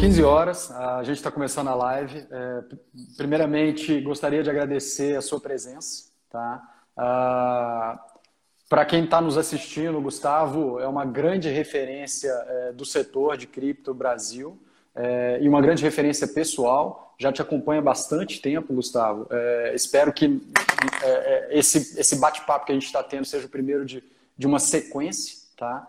[0.00, 2.26] 15 horas, a gente está começando a live.
[2.30, 2.62] É,
[3.18, 6.04] primeiramente, gostaria de agradecer a sua presença.
[6.30, 6.62] Tá?
[6.96, 8.02] Ah,
[8.66, 13.92] Para quem está nos assistindo, Gustavo é uma grande referência é, do setor de cripto
[13.92, 14.58] Brasil
[14.94, 17.14] é, e uma grande referência pessoal.
[17.18, 19.26] Já te acompanha bastante tempo, Gustavo.
[19.30, 20.40] É, espero que
[21.02, 24.02] é, é, esse, esse bate-papo que a gente está tendo seja o primeiro de,
[24.34, 25.36] de uma sequência.
[25.58, 25.86] Tá?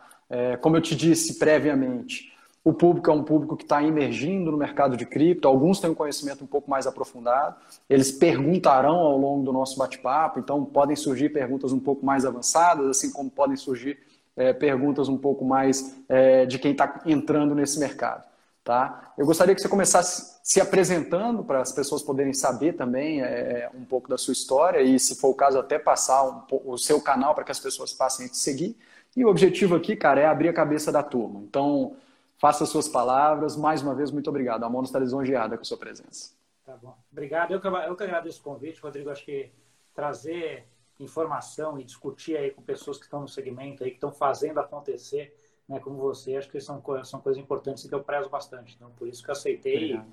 [0.60, 2.31] Como eu te disse previamente,
[2.64, 5.96] o público é um público que está emergindo no mercado de cripto, alguns têm um
[5.96, 7.56] conhecimento um pouco mais aprofundado,
[7.90, 12.88] eles perguntarão ao longo do nosso bate-papo, então podem surgir perguntas um pouco mais avançadas,
[12.88, 13.98] assim como podem surgir
[14.36, 18.30] é, perguntas um pouco mais é, de quem está entrando nesse mercado.
[18.64, 19.12] Tá?
[19.18, 23.84] Eu gostaria que você começasse se apresentando para as pessoas poderem saber também é, um
[23.84, 27.34] pouco da sua história e, se for o caso, até passar um, o seu canal
[27.34, 28.78] para que as pessoas passem a te seguir.
[29.18, 31.42] E o objetivo aqui, cara, é abrir a cabeça da turma.
[31.44, 31.96] Então,
[32.42, 33.56] faça suas palavras.
[33.56, 34.64] Mais uma vez, muito obrigado.
[34.64, 36.34] A Mono está lisonjeada com a sua presença.
[36.66, 36.98] Tá bom.
[37.12, 37.52] Obrigado.
[37.52, 39.12] Eu que, eu que agradeço o convite, Rodrigo.
[39.12, 39.52] Acho que
[39.94, 40.68] trazer
[41.00, 45.36] informação e discutir aí com pessoas que estão no segmento aí, que estão fazendo acontecer,
[45.68, 48.76] né, como você, acho que são, são coisas importantes que eu prezo bastante.
[48.76, 50.08] Então, por isso que eu aceitei Obrigado.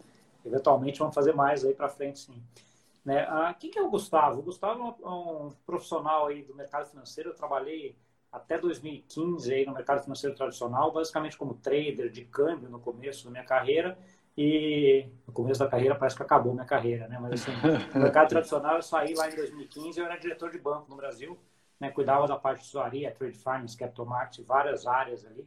[0.44, 2.42] e, eventualmente, vamos fazer mais aí para frente, sim.
[3.04, 3.26] Né?
[3.28, 4.40] Ah, quem que é o Gustavo?
[4.40, 7.30] O Gustavo é um, um profissional aí do mercado financeiro.
[7.30, 7.96] Eu trabalhei
[8.32, 13.30] até 2015 aí no mercado financeiro tradicional, basicamente como trader de câmbio no começo da
[13.30, 13.98] minha carreira
[14.36, 17.18] e no começo da carreira parece que acabou minha carreira, né?
[17.20, 17.52] Mas assim,
[17.94, 21.36] no mercado tradicional eu saí lá em 2015, eu era diretor de banco no Brasil,
[21.80, 21.90] né?
[21.90, 25.44] Cuidava da parte de tesouraria, trade finance, capital markets, várias áreas ali,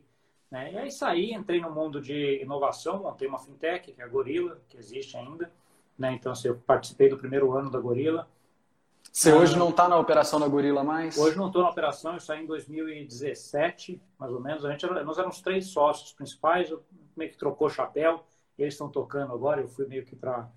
[0.49, 0.73] né?
[0.73, 4.59] E aí saí, entrei no mundo de inovação, montei uma fintech, que é a Gorilla,
[4.67, 5.51] que existe ainda,
[5.97, 6.11] né?
[6.13, 8.27] Então assim, eu participei do primeiro ano da Gorilla,
[9.11, 11.17] você ah, hoje não está na operação da Gorila mais?
[11.17, 14.63] Hoje não estou na operação, eu saí em 2017, mais ou menos.
[14.63, 16.81] A gente era, nós éramos três sócios principais, eu
[17.15, 18.23] meio que trocou chapéu,
[18.57, 20.49] eles estão tocando agora, eu fui meio que para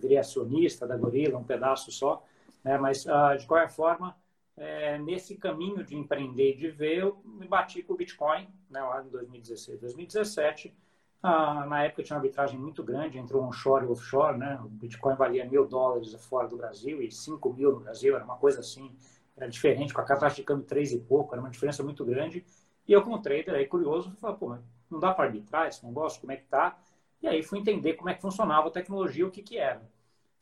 [0.00, 2.24] virei acionista da Gorila, um pedaço só.
[2.64, 2.76] Né?
[2.78, 4.16] Mas, uh, de qualquer forma,
[4.56, 8.82] é, nesse caminho de empreender e de ver, eu me bati com o Bitcoin, né,
[8.82, 10.74] lá em 2016, 2017
[11.22, 14.58] ah, na época tinha uma arbitragem muito grande entre o onshore e o offshore, né?
[14.64, 18.36] O Bitcoin valia mil dólares fora do Brasil e cinco mil no Brasil, era uma
[18.36, 18.90] coisa assim,
[19.36, 22.44] era diferente, com a taxa de câmbio três e pouco, era uma diferença muito grande.
[22.86, 24.58] E eu, como trader, aí curioso, falei, pô,
[24.90, 26.76] não dá para arbitrar esse negócio, como é que tá?
[27.22, 29.82] E aí fui entender como é que funcionava a tecnologia, o que que era.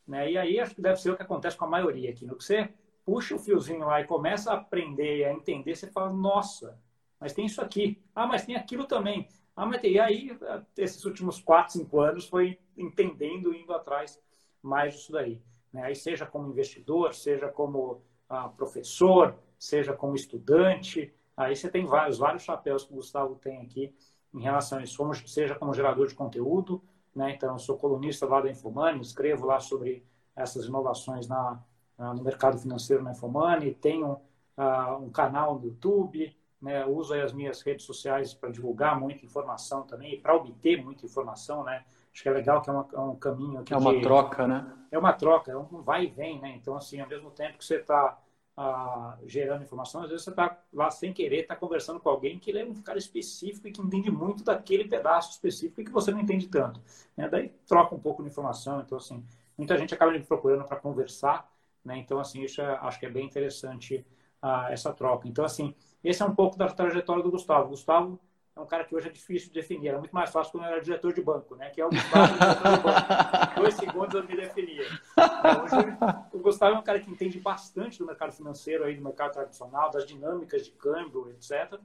[0.07, 0.31] Né?
[0.31, 2.25] E aí acho que deve ser o que acontece com a maioria aqui.
[2.25, 2.69] No que você
[3.05, 6.79] puxa o fiozinho lá e começa a aprender, a entender, você fala, nossa,
[7.19, 8.01] mas tem isso aqui.
[8.15, 9.27] Ah, mas tem aquilo também.
[9.55, 10.37] Ah, mas e aí,
[10.77, 14.21] esses últimos quatro, cinco anos, foi entendendo, indo atrás
[14.61, 15.41] mais disso daí.
[15.71, 15.83] Né?
[15.83, 22.17] Aí, seja como investidor, seja como ah, professor, seja como estudante, aí você tem vários,
[22.17, 23.93] vários chapéus que o Gustavo tem aqui
[24.33, 26.81] em relação a isso, seja como gerador de conteúdo,
[27.13, 27.33] né?
[27.35, 31.61] então eu sou colunista lá da Infomoney, escrevo lá sobre essas inovações na,
[31.97, 34.19] no mercado financeiro na Infomoney, tenho
[34.55, 39.83] ah, um canal no YouTube, né, uso as minhas redes sociais para divulgar muita informação
[39.83, 41.83] também, para obter muita informação, né?
[42.13, 44.71] Acho que é legal que é, uma, é um caminho É uma de, troca, né?
[44.91, 46.53] É uma troca, é um vai e vem, né?
[46.55, 48.17] Então, assim, ao mesmo tempo que você está
[48.55, 52.55] ah, gerando informação, às vezes você está lá sem querer, está conversando com alguém que
[52.55, 56.19] é um cara específico e que entende muito daquele pedaço específico e que você não
[56.19, 56.81] entende tanto.
[57.15, 57.27] Né?
[57.29, 58.81] Daí troca um pouco de informação.
[58.81, 59.25] Então, assim,
[59.57, 61.49] muita gente acaba me procurando para conversar,
[61.83, 61.97] né?
[61.97, 64.05] Então, assim, isso é, acho que é bem interessante
[64.41, 65.27] ah, essa troca.
[65.27, 65.73] Então, assim,
[66.03, 67.69] esse é um pouco da trajetória do Gustavo.
[67.69, 68.19] Gustavo
[68.55, 69.89] é um cara que hoje é difícil de definir.
[69.89, 71.69] Era muito mais fácil quando eu era diretor de banco, né?
[71.69, 73.55] Que é o Gustavo, diretor de banco.
[73.55, 74.83] Dois segundos eu me definia.
[74.83, 75.97] Hoje,
[76.33, 79.89] o Gustavo é um cara que entende bastante do mercado financeiro, aí, do mercado tradicional,
[79.89, 81.79] das dinâmicas de câmbio, etc.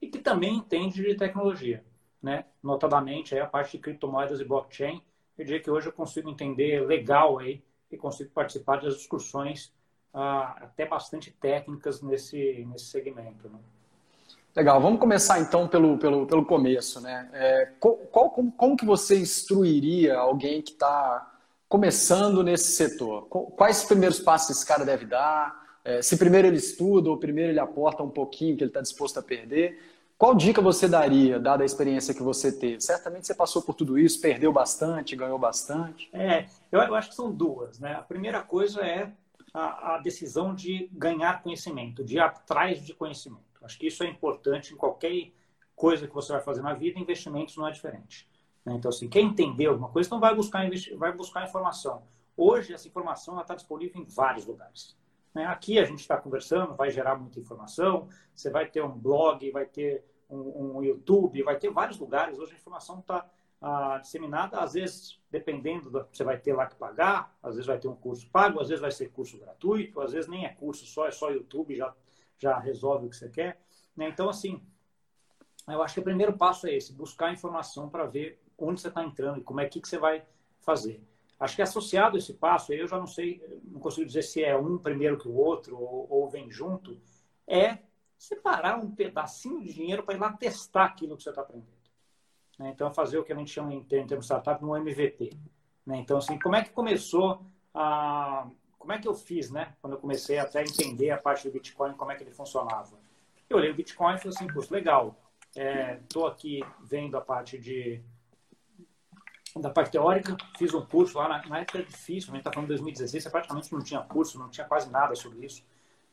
[0.00, 1.84] E que também entende de tecnologia,
[2.22, 2.46] né?
[2.62, 5.02] Notadamente aí, a parte de criptomoedas e blockchain.
[5.36, 9.72] Eu diria que hoje eu consigo entender legal aí e consigo participar das discussões
[10.12, 13.48] ah, até bastante técnicas nesse, nesse segmento.
[13.48, 13.58] Né?
[14.54, 17.00] Legal, vamos começar então pelo, pelo, pelo começo.
[17.00, 17.28] Né?
[17.32, 21.30] É, qual, como, como que você instruiria alguém que está
[21.68, 23.26] começando nesse setor?
[23.28, 25.62] Quais primeiros passos esse cara deve dar?
[25.84, 29.18] É, se primeiro ele estuda ou primeiro ele aporta um pouquinho que ele está disposto
[29.18, 29.80] a perder?
[30.18, 32.80] Qual dica você daria, dada a experiência que você teve?
[32.80, 36.08] Certamente você passou por tudo isso, perdeu bastante, ganhou bastante.
[36.12, 37.80] É, eu, eu acho que são duas.
[37.80, 37.94] Né?
[37.94, 39.10] A primeira coisa é
[39.52, 43.42] a, a decisão de ganhar conhecimento, de ir atrás de conhecimento.
[43.62, 45.32] Acho que isso é importante em qualquer
[45.74, 48.28] coisa que você vai fazer na vida, investimentos não é diferente.
[48.64, 48.74] Né?
[48.74, 52.02] Então, assim, quem entender alguma coisa, então vai buscar, vai buscar informação.
[52.36, 54.96] Hoje, essa informação está disponível em vários lugares.
[55.34, 55.44] Né?
[55.46, 59.66] Aqui a gente está conversando, vai gerar muita informação, você vai ter um blog, vai
[59.66, 62.38] ter um, um, YouTube, vai ter vários lugares.
[62.38, 63.28] Hoje a informação está
[63.62, 67.66] ah, disseminada, às vezes, dependendo do que você vai ter lá que pagar, às vezes
[67.66, 70.48] vai ter um curso pago, às vezes vai ser curso gratuito, às vezes nem é
[70.48, 71.94] curso só, é só YouTube, já,
[72.38, 73.62] já resolve o que você quer.
[73.96, 74.08] Né?
[74.08, 74.60] Então, assim,
[75.68, 79.04] eu acho que o primeiro passo é esse, buscar informação para ver onde você está
[79.04, 80.24] entrando e como é que, que você vai
[80.60, 81.00] fazer.
[81.38, 84.56] Acho que associado a esse passo, eu já não sei, não consigo dizer se é
[84.56, 87.00] um primeiro que o outro ou, ou vem junto,
[87.46, 87.78] é
[88.18, 91.81] separar um pedacinho de dinheiro para ir lá testar aquilo que você está aprendendo.
[92.62, 92.70] Né?
[92.70, 95.30] Então, fazer o que a gente chama em termos startup no MVP.
[95.84, 95.98] Né?
[95.98, 97.44] Então, assim, como é que começou
[97.74, 98.48] a...
[98.78, 99.74] Como é que eu fiz, né?
[99.80, 102.98] Quando eu comecei até a entender a parte do Bitcoin, como é que ele funcionava.
[103.48, 105.16] Eu olhei o Bitcoin e falei assim, poxa, legal.
[106.02, 108.02] Estou é, aqui vendo a parte de
[109.54, 112.68] da parte teórica, fiz um curso lá, na, na época difícil, a gente está falando
[112.68, 115.62] de 2016, você praticamente não tinha curso, não tinha quase nada sobre isso.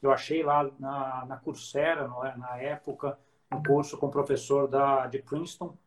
[0.02, 3.18] Eu achei lá na, na Coursera, é, na época,
[3.50, 5.78] um curso com o professor da, de Princeton,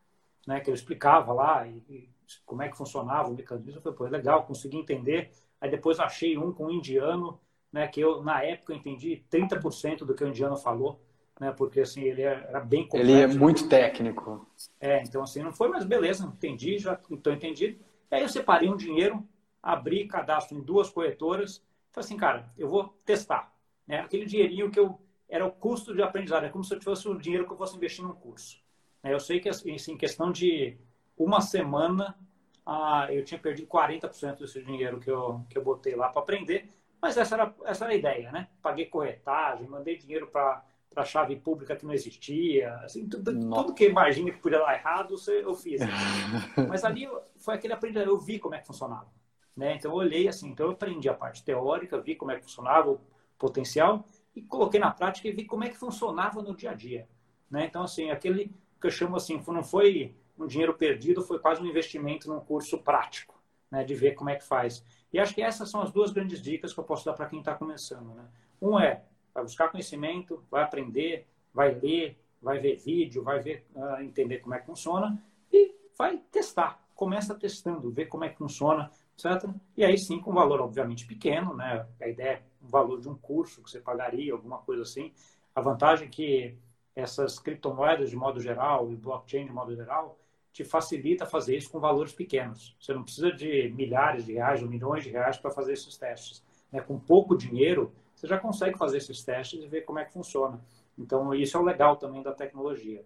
[0.47, 2.09] né, que ele explicava lá e, e
[2.45, 3.77] como é que funcionava o mecanismo.
[3.77, 5.31] Eu falei, pô, é legal, consegui entender.
[5.59, 7.39] Aí depois achei um com um indiano,
[7.71, 10.99] né, que eu, na época, entendi 30% do que o indiano falou
[11.39, 11.51] né?
[11.51, 13.11] Porque assim ele era bem complexo.
[13.11, 14.47] Ele é muito técnico.
[14.79, 17.77] É, então assim não foi, mas beleza, entendi, já então entendi.
[18.11, 19.27] E aí eu separei um dinheiro,
[19.61, 23.53] abri cadastro em duas corretoras, falei assim, cara, eu vou testar,
[23.87, 23.99] né?
[23.99, 27.17] Aquele dinheirinho que eu era o custo de aprendizado, é como se eu tivesse o
[27.17, 28.61] dinheiro que eu fosse investir num curso.
[29.03, 29.13] Né?
[29.13, 30.77] Eu sei que assim, em questão de
[31.17, 32.17] uma semana
[32.65, 36.69] ah, eu tinha perdido 40% desse dinheiro que eu, que eu botei lá para aprender,
[37.01, 38.47] mas essa era, essa era a ideia, né?
[38.61, 40.63] Paguei corretagem, mandei dinheiro para
[40.93, 45.15] para chave pública que não existia, assim, tudo, tudo que imagina que podia dar errado,
[45.27, 45.81] eu fiz.
[46.69, 49.11] Mas ali foi aquele aprendizado, eu vi como é que funcionava.
[49.55, 49.75] Né?
[49.75, 52.91] Então eu olhei assim, então eu aprendi a parte teórica, vi como é que funcionava
[52.91, 53.01] o
[53.37, 57.07] potencial e coloquei na prática e vi como é que funcionava no dia a dia.
[57.49, 57.65] Né?
[57.65, 58.53] Então assim, aquele
[58.83, 62.77] que eu chamo assim, não foi um dinheiro perdido, foi quase um investimento num curso
[62.77, 63.41] prático,
[63.71, 63.81] né?
[63.81, 64.85] de ver como é que faz.
[65.13, 67.39] E acho que essas são as duas grandes dicas que eu posso dar para quem
[67.39, 68.13] está começando.
[68.13, 68.25] Né?
[68.61, 69.01] Um é
[69.33, 74.53] vai buscar conhecimento, vai aprender, vai ler, vai ver vídeo, vai ver, uh, entender como
[74.53, 75.17] é que funciona
[75.49, 76.83] e vai testar.
[76.93, 79.49] Começa testando, ver como é que funciona, etc.
[79.77, 81.87] E aí sim, com um valor obviamente pequeno, né?
[82.01, 85.13] A ideia é o valor de um curso que você pagaria, alguma coisa assim.
[85.55, 86.57] A vantagem é que
[86.95, 90.17] essas criptomoedas de modo geral e blockchain de modo geral
[90.51, 92.75] te facilita fazer isso com valores pequenos.
[92.79, 96.43] Você não precisa de milhares de reais ou milhões de reais para fazer esses testes.
[96.71, 96.79] Né?
[96.79, 100.61] Com pouco dinheiro, você já consegue fazer esses testes e ver como é que funciona.
[100.97, 103.03] Então, isso é o legal também da tecnologia.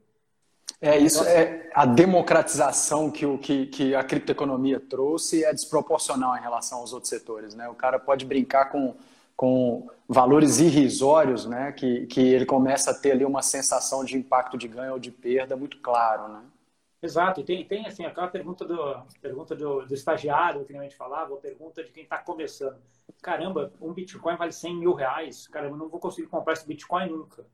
[0.79, 6.41] É, isso é a democratização que, o, que, que a criptoeconomia trouxe é desproporcional em
[6.41, 7.55] relação aos outros setores.
[7.55, 7.67] Né?
[7.67, 8.95] O cara pode brincar com,
[9.37, 11.71] com valores irrisórios, né?
[11.71, 15.11] que, que ele começa a ter ali uma sensação de impacto de ganho ou de
[15.11, 16.27] perda muito claro.
[16.27, 16.43] Né?
[17.01, 20.95] Exato, e tem, tem assim, aquela pergunta do, pergunta do, do estagiário que a gente
[20.95, 22.81] falava, ou pergunta de quem está começando.
[23.21, 27.45] Caramba, um Bitcoin vale 100 mil reais, caramba, não vou conseguir comprar esse Bitcoin nunca.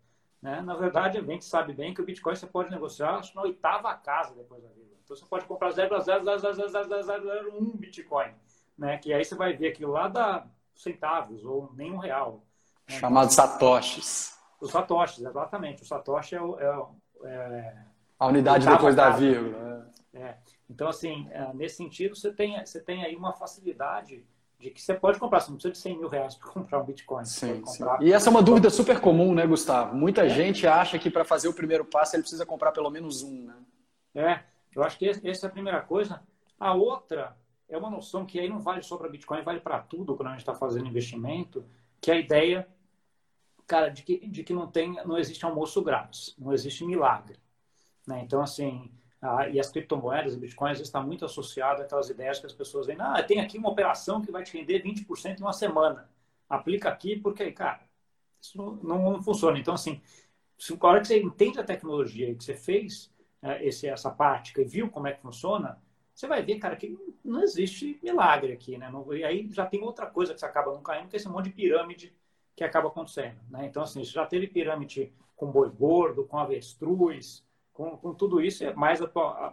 [0.41, 0.61] Né?
[0.61, 3.93] Na verdade, a gente sabe bem que o Bitcoin você pode negociar acho, na oitava
[3.95, 4.93] casa depois da vida.
[5.03, 8.31] Então você pode comprar 0,00001 Bitcoin,
[8.77, 8.97] né?
[8.97, 12.43] que aí você vai ver aquilo lá dá centavos ou nem um real.
[12.89, 12.99] Né?
[12.99, 14.37] Chamado então, satoshis.
[14.59, 15.83] Os satoshis, exatamente.
[15.83, 17.85] O satoshi é, é, é
[18.23, 19.91] a unidade depois da vírgula.
[20.13, 20.19] É.
[20.21, 20.37] é.
[20.69, 24.25] Então, assim, é, nesse sentido, você tem, você tem aí uma facilidade
[24.57, 26.85] de que você pode comprar, você não precisa de 100 mil reais para comprar um
[26.85, 27.25] Bitcoin.
[27.25, 27.83] Sim, sim.
[27.99, 29.93] E essa é uma dúvida super comum, né, Gustavo?
[29.93, 30.29] Muita é.
[30.29, 33.55] gente acha que para fazer o primeiro passo ele precisa comprar pelo menos um, né?
[34.15, 34.39] É,
[34.75, 36.21] eu acho que essa é a primeira coisa.
[36.59, 37.35] A outra
[37.73, 40.31] é uma noção que aí não vale só para Bitcoin, vale para tudo quando a
[40.31, 41.65] gente está fazendo investimento,
[41.99, 42.67] que é a ideia,
[43.65, 47.39] cara, de que, de que não, tem, não existe almoço grátis, não existe milagre.
[48.07, 48.21] Né?
[48.21, 52.53] Então, assim, ah, e as criptomoedas, e bitcoins, está muito associado àquelas ideias que as
[52.53, 56.09] pessoas veem, ah, tem aqui uma operação que vai te render 20% em uma semana.
[56.49, 57.81] Aplica aqui, porque, cara,
[58.39, 59.57] isso não, não funciona.
[59.57, 60.01] Então, assim,
[60.57, 63.11] se, a hora que você entende a tecnologia e que você fez
[63.41, 65.81] é, esse, essa prática e viu como é que funciona,
[66.13, 68.89] você vai ver, cara, que não existe milagre aqui, né?
[68.91, 71.27] Não, e aí já tem outra coisa que você acaba não caindo, que é esse
[71.27, 72.13] monte de pirâmide
[72.55, 73.65] que acaba acontecendo, né?
[73.65, 77.43] Então, assim, já teve pirâmide com boi gordo, com avestruz,
[77.73, 78.99] com, com tudo isso, é mais,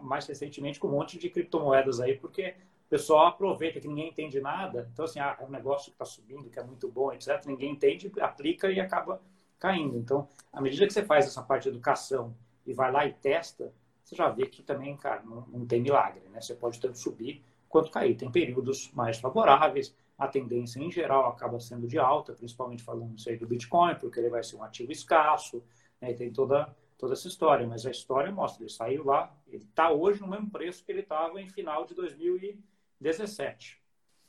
[0.02, 2.54] mais recentemente com um monte de criptomoedas aí, porque
[2.86, 4.90] o pessoal aproveita que ninguém entende nada.
[4.92, 7.42] Então, assim, ah, é um negócio que está subindo, que é muito bom, etc.
[7.46, 9.22] Ninguém entende, aplica e acaba
[9.58, 9.96] caindo.
[9.96, 12.34] Então, à medida que você faz essa parte de educação
[12.66, 13.72] e vai lá e testa,
[14.10, 16.40] você já vê que também, cara, não, não tem milagre, né?
[16.40, 18.16] Você pode tanto subir quanto cair.
[18.16, 23.30] Tem períodos mais favoráveis, a tendência em geral acaba sendo de alta, principalmente falando isso
[23.30, 25.62] aí do Bitcoin, porque ele vai ser um ativo escasso,
[26.00, 26.12] né?
[26.12, 30.20] tem toda toda essa história, mas a história mostra, ele saiu lá, ele está hoje
[30.20, 33.80] no mesmo preço que ele estava em final de 2017,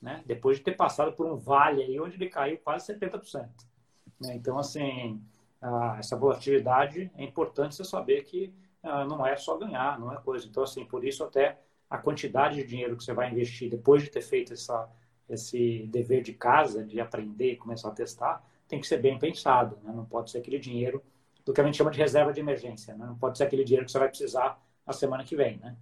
[0.02, 0.24] né?
[0.26, 3.50] Depois de ter passado por um vale aí onde ele caiu quase 70%.
[4.22, 4.36] Né?
[4.36, 5.22] Então, assim,
[6.00, 10.48] essa volatilidade é importante você saber que não é só ganhar, não é coisa.
[10.48, 11.60] Então, assim, por isso até
[11.90, 14.90] a quantidade de dinheiro que você vai investir depois de ter feito essa,
[15.30, 19.78] esse dever de casa, de aprender começar a testar, tem que ser bem pensado.
[19.84, 19.92] Né?
[19.94, 21.04] Não pode ser aquele dinheiro
[21.46, 22.96] do que a gente chama de reserva de emergência.
[22.96, 23.06] Né?
[23.06, 25.58] Não pode ser aquele dinheiro que você vai precisar na semana que vem.
[25.58, 25.76] Né?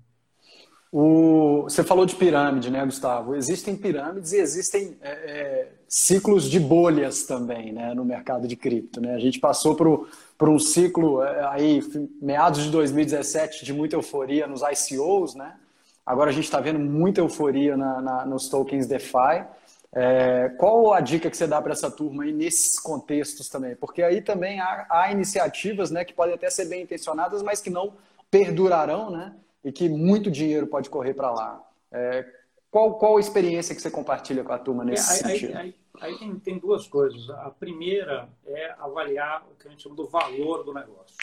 [0.91, 3.35] O, você falou de pirâmide, né, Gustavo?
[3.35, 8.99] Existem pirâmides e existem é, é, ciclos de bolhas também né, no mercado de cripto.
[8.99, 9.13] Né?
[9.13, 11.79] A gente passou por, por um ciclo é, aí,
[12.19, 15.55] meados de 2017, de muita euforia nos ICOs, né?
[16.03, 19.45] Agora a gente está vendo muita euforia na, na, nos tokens DeFi.
[19.93, 23.75] É, qual a dica que você dá para essa turma aí nesses contextos também?
[23.75, 27.69] Porque aí também há, há, iniciativas né, que podem até ser bem intencionadas, mas que
[27.69, 27.93] não
[28.31, 29.33] perdurarão, né?
[29.63, 31.69] E que muito dinheiro pode correr para lá.
[31.91, 32.25] É,
[32.71, 35.57] qual, qual a experiência que você compartilha com a turma nesse é, aí, sentido?
[35.57, 37.29] Aí, aí, aí tem, tem, duas coisas.
[37.29, 41.17] A primeira é avaliar o que a gente chama do valor do negócio.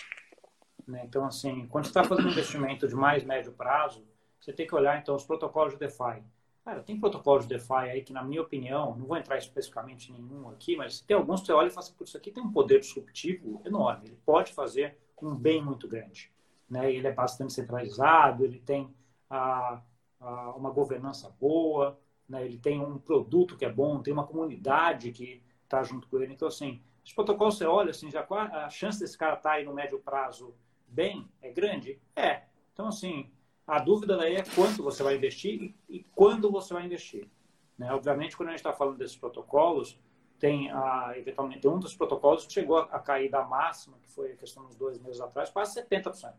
[0.86, 1.02] Né?
[1.04, 4.04] Então, assim, quando você está fazendo um investimento de mais médio prazo,
[4.40, 6.22] você tem que olhar, então, os protocolos de DeFi.
[6.64, 10.14] Cara, tem protocolos de DeFi aí que, na minha opinião, não vou entrar especificamente em
[10.14, 12.50] nenhum aqui, mas tem alguns que você olha e fala assim, isso aqui tem um
[12.50, 14.06] poder disruptivo enorme.
[14.06, 16.30] Ele pode fazer um bem muito grande.
[16.68, 16.92] Né?
[16.92, 18.94] Ele é bastante centralizado, ele tem
[19.30, 19.80] a,
[20.20, 22.44] a, uma governança boa, né?
[22.44, 26.32] ele tem um produto que é bom, tem uma comunidade que está junto com ele.
[26.32, 29.64] Então, assim, os protocolos você olha, assim, já a chance desse cara estar tá aí
[29.64, 30.54] no médio prazo
[30.86, 32.00] bem é grande?
[32.14, 32.42] É.
[32.72, 33.30] Então, assim,
[33.66, 37.28] a dúvida daí é quanto você vai investir e, e quando você vai investir.
[37.76, 37.92] Né?
[37.92, 39.98] Obviamente, quando a gente está falando desses protocolos,
[40.38, 44.36] tem a, eventualmente um dos protocolos que chegou a, cair da máxima, que foi a
[44.36, 46.34] questão dos dois meses atrás, quase 70%.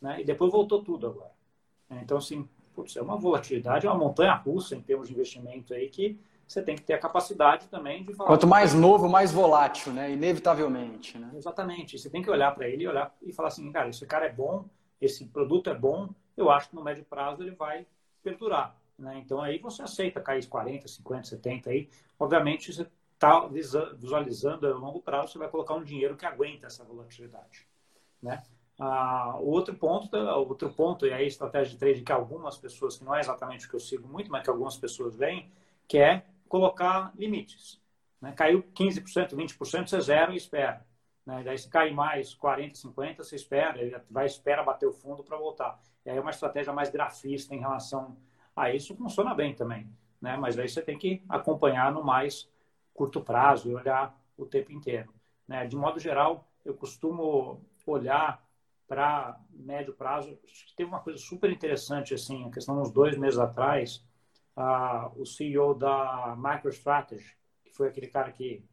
[0.00, 0.20] Né?
[0.20, 1.32] E depois voltou tudo agora.
[1.90, 5.88] Então, assim, putz, é uma volatilidade, é uma montanha russa em termos de investimento aí
[5.88, 8.28] que você tem que ter a capacidade também de falar.
[8.28, 10.10] Quanto mais novo, mais volátil, né?
[10.10, 11.18] Inevitavelmente.
[11.18, 11.30] Né?
[11.34, 11.98] Exatamente.
[11.98, 14.32] Você tem que olhar para ele e olhar e falar assim, cara, esse cara é
[14.32, 14.64] bom,
[15.00, 17.86] esse produto é bom, eu acho que no médio prazo ele vai
[18.22, 18.74] perdurar.
[18.98, 19.20] Né?
[19.22, 21.88] Então aí você aceita cair 40, 50, 70 aí.
[22.18, 23.46] Obviamente você está
[23.96, 27.66] visualizando a longo prazo, você vai colocar um dinheiro que aguenta essa volatilidade.
[28.22, 28.42] Né?
[28.78, 33.14] Ah, outro ponto, outro ponto, e aí estratégia de trade que algumas pessoas, que não
[33.14, 35.50] é exatamente o que eu sigo muito, mas que algumas pessoas veem,
[35.88, 37.80] que é colocar limites.
[38.20, 38.32] Né?
[38.32, 40.86] Caiu 15%, 20%, você zero e espera.
[41.26, 41.42] Né?
[41.44, 45.80] Daí se cai mais 40, 50, você espera, vai espera bater o fundo para voltar.
[46.04, 48.16] E aí é uma estratégia mais grafista em relação
[48.56, 49.88] a isso funciona bem também,
[50.20, 50.36] né?
[50.36, 52.50] Mas aí você tem que acompanhar no mais
[52.92, 55.14] curto prazo e olhar o tempo inteiro,
[55.46, 55.66] né?
[55.66, 58.44] De modo geral, eu costumo olhar
[58.88, 60.38] para médio prazo.
[60.76, 64.02] Teve uma coisa super interessante assim, a questão uns dois meses atrás,
[64.56, 68.64] uh, o CEO da MicroStrategy, que foi aquele cara que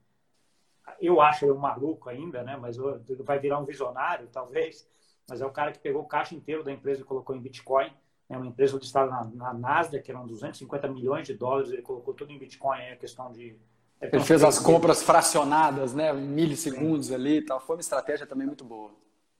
[1.01, 2.55] eu acho ele um maluco ainda, né?
[2.57, 4.87] Mas ele vai virar um visionário, talvez.
[5.27, 7.91] Mas é o cara que pegou o caixa inteiro da empresa e colocou em Bitcoin.
[8.29, 11.71] É uma empresa listada na, na Nasdaq, que eram 250 milhões de dólares.
[11.71, 12.79] Ele colocou tudo em Bitcoin.
[12.79, 13.57] É questão de.
[13.99, 16.11] É ele fez as compras fracionadas, né?
[16.13, 17.15] Em milissegundos Sim.
[17.15, 17.59] ali e tal.
[17.59, 18.91] Foi uma estratégia também muito boa.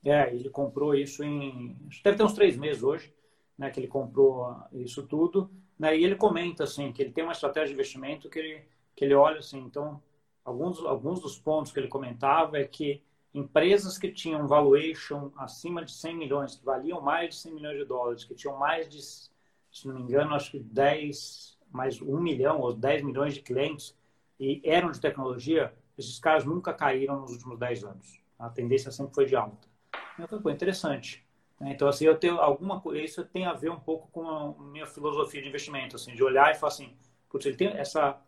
[0.04, 1.76] É, ele comprou isso em.
[2.02, 3.12] Deve ter uns três meses hoje,
[3.58, 3.70] né?
[3.70, 5.50] Que ele comprou isso tudo.
[5.78, 8.62] Né, e ele comenta, assim, que ele tem uma estratégia de investimento que ele,
[8.94, 10.02] que ele olha, assim, então
[10.42, 13.02] alguns, alguns dos pontos que ele comentava é que
[13.34, 17.84] empresas que tinham valuation acima de 100 milhões, que valiam mais de 100 milhões de
[17.84, 22.60] dólares, que tinham mais de, se não me engano, acho que 10, mais 1 milhão
[22.60, 23.94] ou 10 milhões de clientes
[24.40, 28.20] e eram de tecnologia, esses caras nunca caíram nos últimos 10 anos.
[28.38, 29.68] A tendência sempre foi de alta.
[30.18, 31.24] Então, foi interessante.
[31.60, 34.86] Então, assim, eu tenho alguma coisa, isso tem a ver um pouco com a minha
[34.86, 36.94] filosofia de investimento, assim, de olhar e falar assim,
[37.28, 38.20] putz, ele tem essa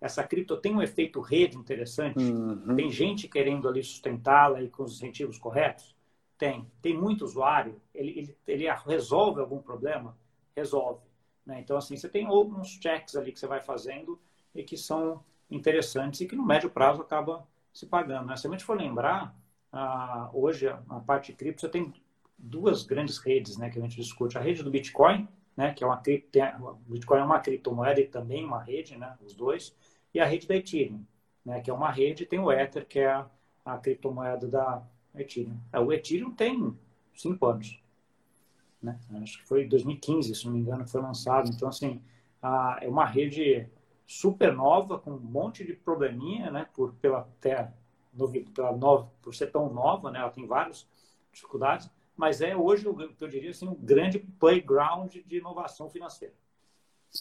[0.00, 2.18] essa cripto tem um efeito rede interessante?
[2.18, 2.76] Uhum.
[2.76, 5.96] Tem gente querendo ali sustentá-la e com os incentivos corretos?
[6.36, 6.70] Tem.
[6.82, 7.80] Tem muito usuário?
[7.94, 10.14] Ele, ele, ele resolve algum problema?
[10.54, 11.00] Resolve.
[11.46, 11.60] Né?
[11.60, 14.20] Então, assim, você tem alguns checks ali que você vai fazendo
[14.54, 18.26] e que são interessantes e que no médio prazo acaba se pagando.
[18.26, 18.36] Né?
[18.36, 19.34] Se a gente for lembrar,
[19.76, 21.92] ah, hoje, a parte de cripto, você tem
[22.38, 24.38] duas grandes redes né, que a gente discute.
[24.38, 26.38] A rede do Bitcoin, né, que é uma cripto,
[26.86, 29.74] Bitcoin é uma criptomoeda e também uma rede, né, os dois
[30.14, 31.04] e a rede da Ethereum,
[31.44, 33.28] né, que é uma rede, tem o Ether, que é a,
[33.64, 34.80] a criptomoeda da
[35.12, 35.58] Ethereum.
[35.72, 36.78] É, o Ethereum tem
[37.12, 37.82] cinco anos.
[38.80, 38.96] Né?
[39.22, 41.50] Acho que foi em 2015, se não me engano, foi lançado.
[41.50, 42.00] Então, assim,
[42.40, 43.68] a, é uma rede
[44.06, 47.72] super nova, com um monte de probleminha, né, por, pela, até,
[48.78, 50.88] nova, por ser tão nova, né, ela tem vários
[51.32, 56.34] dificuldades, mas é hoje, eu diria assim, um grande playground de inovação financeira.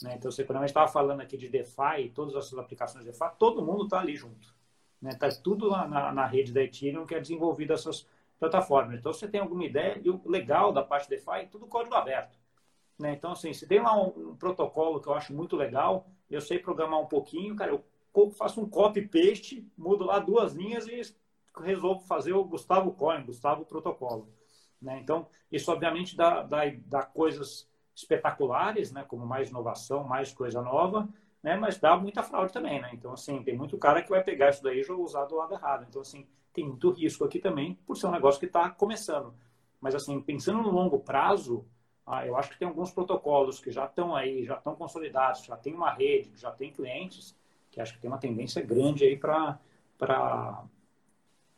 [0.01, 0.15] Né?
[0.17, 3.31] Então, você, quando a gente estava falando aqui de DeFi, todas essas aplicações de DeFi,
[3.38, 4.55] todo mundo está ali junto.
[5.03, 5.31] Está né?
[5.33, 8.07] Tá tudo na, na, na, rede da Ethereum que é desenvolvida essas
[8.39, 9.00] plataformas.
[9.00, 11.95] Então, você tem alguma ideia, e o legal da parte de DeFi é tudo código
[11.95, 12.38] aberto.
[13.00, 13.13] Né?
[13.13, 16.59] Então, assim, se tem lá um, um, protocolo que eu acho muito legal, eu sei
[16.59, 17.83] programar um pouquinho, cara, eu
[18.32, 21.01] faço um copy-paste, mudo lá duas linhas e
[21.62, 24.27] resolvo fazer o Gustavo Coin, Gustavo Protocolo.
[24.82, 25.00] Né?
[25.01, 29.03] Então, isso obviamente dá, dá, dá coisas espetaculares, né?
[29.08, 31.08] como mais inovação, mais coisa nova,
[31.41, 31.55] né?
[31.55, 32.82] mas dá muita fraude também.
[32.82, 32.89] Né?
[32.93, 35.86] Então, assim, tem muito cara que vai pegar isso daí e usar do lado errado.
[35.88, 39.34] Então, assim, tem muito risco aqui também por ser um negócio que está começando.
[39.79, 41.65] Mas, assim, pensando no longo prazo,
[42.05, 45.55] ah, eu acho que tem alguns protocolos que já estão aí, já estão consolidados, já
[45.55, 47.36] tem uma rede, já tem clientes,
[47.73, 49.57] que acho que tem uma tendência grande aí para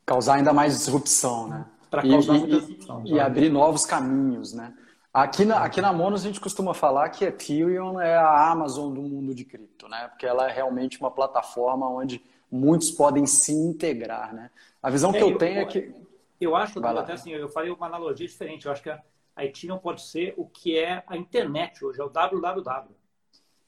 [0.05, 1.65] causar ainda mais disrupção, né?
[1.91, 3.03] Para causar e, muita disrupção.
[3.05, 4.73] E, e abrir novos caminhos, né?
[5.13, 9.01] Aqui na, aqui na Monos a gente costuma falar que Ethereum é a Amazon do
[9.01, 10.07] mundo de cripto, né?
[10.07, 14.49] Porque ela é realmente uma plataforma onde muitos podem se integrar, né?
[14.81, 15.93] A visão é, que eu, eu tenho é que...
[16.39, 18.65] Eu acho, que até assim, eu falei uma analogia diferente.
[18.65, 22.09] Eu acho que a Ethereum pode ser o que é a internet hoje, é o
[22.09, 22.95] www.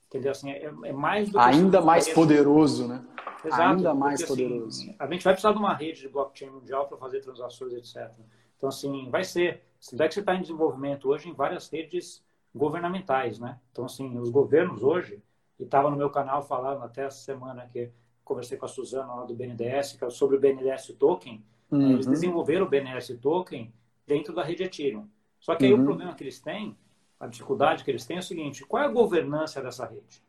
[0.07, 0.31] Entendeu?
[0.31, 3.03] Assim, é, é mais Ainda mais poderoso, né?
[3.43, 4.81] Exato, Ainda mais porque, assim, poderoso.
[4.81, 8.11] Assim, a gente vai precisar de uma rede de blockchain mundial para fazer transações, etc.
[8.55, 9.63] Então, assim, vai ser.
[9.79, 12.23] Se que você está em desenvolvimento hoje em várias redes
[12.55, 13.59] governamentais, né?
[13.71, 15.21] Então, assim, os governos hoje,
[15.59, 17.91] e estava no meu canal falando até essa semana que
[18.23, 21.91] conversei com a Suzana lá do BNDES, é sobre o BNDES Token, uhum.
[21.91, 23.71] eles desenvolveram o BNDES Token
[24.05, 25.07] dentro da rede Ethereum.
[25.39, 25.81] Só que aí uhum.
[25.81, 26.75] o problema que eles têm
[27.19, 30.21] a dificuldade que eles têm é o seguinte: qual é a governança dessa rede?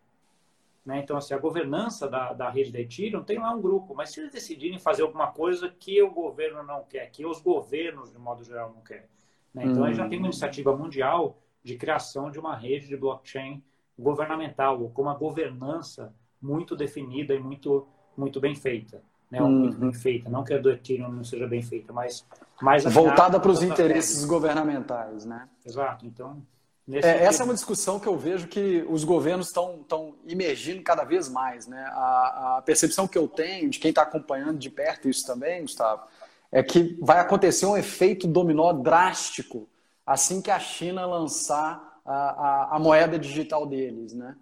[0.85, 1.01] Né?
[1.01, 4.21] Então, assim, a governança da, da rede da Ethereum tem lá um grupo, mas se
[4.21, 8.43] eles decidirem fazer alguma coisa que o governo não quer, que os governos, de modo
[8.43, 9.05] geral, não querem.
[9.53, 9.65] Né?
[9.67, 9.93] Então, uhum.
[9.93, 13.63] já tem uma iniciativa mundial de criação de uma rede de blockchain
[13.99, 19.03] governamental, ou com uma governança muito definida e muito, muito bem feita.
[19.31, 19.43] Né?
[19.43, 19.51] Uhum.
[19.51, 20.31] Muito bem feita.
[20.31, 22.27] Não que a do Ethereum não seja bem feita, mas
[22.63, 25.49] mais voltada para os interesses governamentais, né?
[25.67, 26.07] Exato.
[26.07, 26.43] Então,
[26.91, 31.29] é, essa é uma discussão que eu vejo que os governos estão imergindo cada vez
[31.29, 31.67] mais.
[31.67, 31.81] Né?
[31.93, 36.03] A, a percepção que eu tenho de quem está acompanhando de perto isso também, Gustavo,
[36.51, 39.69] é que vai acontecer um efeito dominó drástico
[40.07, 44.15] assim que a China lançar a, a, a moeda digital deles.
[44.15, 44.35] Né?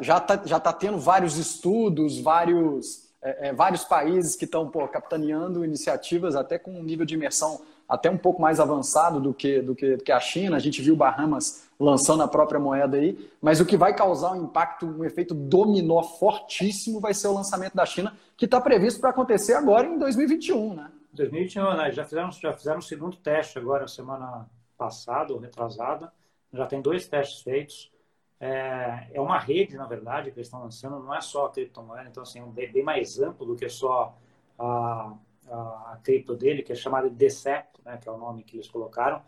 [0.00, 5.64] já está já tá tendo vários estudos, vários, é, é, vários países que estão capitaneando
[5.64, 7.60] iniciativas até com um nível de imersão
[7.94, 10.56] até um pouco mais avançado do que, do que, do que a China.
[10.56, 14.44] A gente viu Bahamas lançando a própria moeda aí, mas o que vai causar um
[14.44, 19.10] impacto, um efeito dominó fortíssimo vai ser o lançamento da China, que está previsto para
[19.10, 20.90] acontecer agora em 2021, né?
[21.12, 21.92] 2021, né?
[21.92, 26.12] Já fizeram, já fizeram o segundo teste agora, semana passada ou retrasada.
[26.52, 27.92] Já tem dois testes feitos.
[28.40, 32.08] É, é uma rede, na verdade, que eles estão lançando, não é só a criptomoeda,
[32.08, 34.14] então, assim, é bem mais amplo do que só
[34.58, 35.14] a,
[35.48, 38.56] a, a cripto dele, que é chamada de DCEP, né, que é o nome que
[38.56, 39.22] eles colocaram.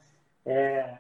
[0.45, 0.99] É,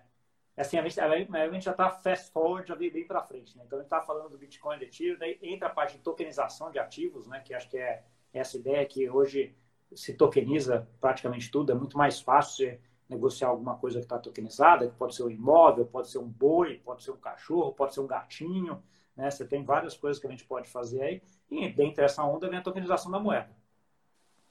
[0.56, 3.56] assim, a gente, a gente já está fast forward, já veio bem para frente.
[3.56, 3.64] Né?
[3.66, 6.70] Então, a gente está falando do Bitcoin de tiro, daí entra a parte de tokenização
[6.70, 7.40] de ativos, né?
[7.40, 9.56] que acho que é essa ideia que hoje
[9.94, 14.96] se tokeniza praticamente tudo, é muito mais fácil negociar alguma coisa que está tokenizada, que
[14.96, 18.06] pode ser um imóvel, pode ser um boi, pode ser um cachorro, pode ser um
[18.06, 18.82] gatinho,
[19.16, 19.30] né?
[19.30, 22.58] Você tem várias coisas que a gente pode fazer aí, e dentro dessa onda vem
[22.58, 23.56] a tokenização da moeda.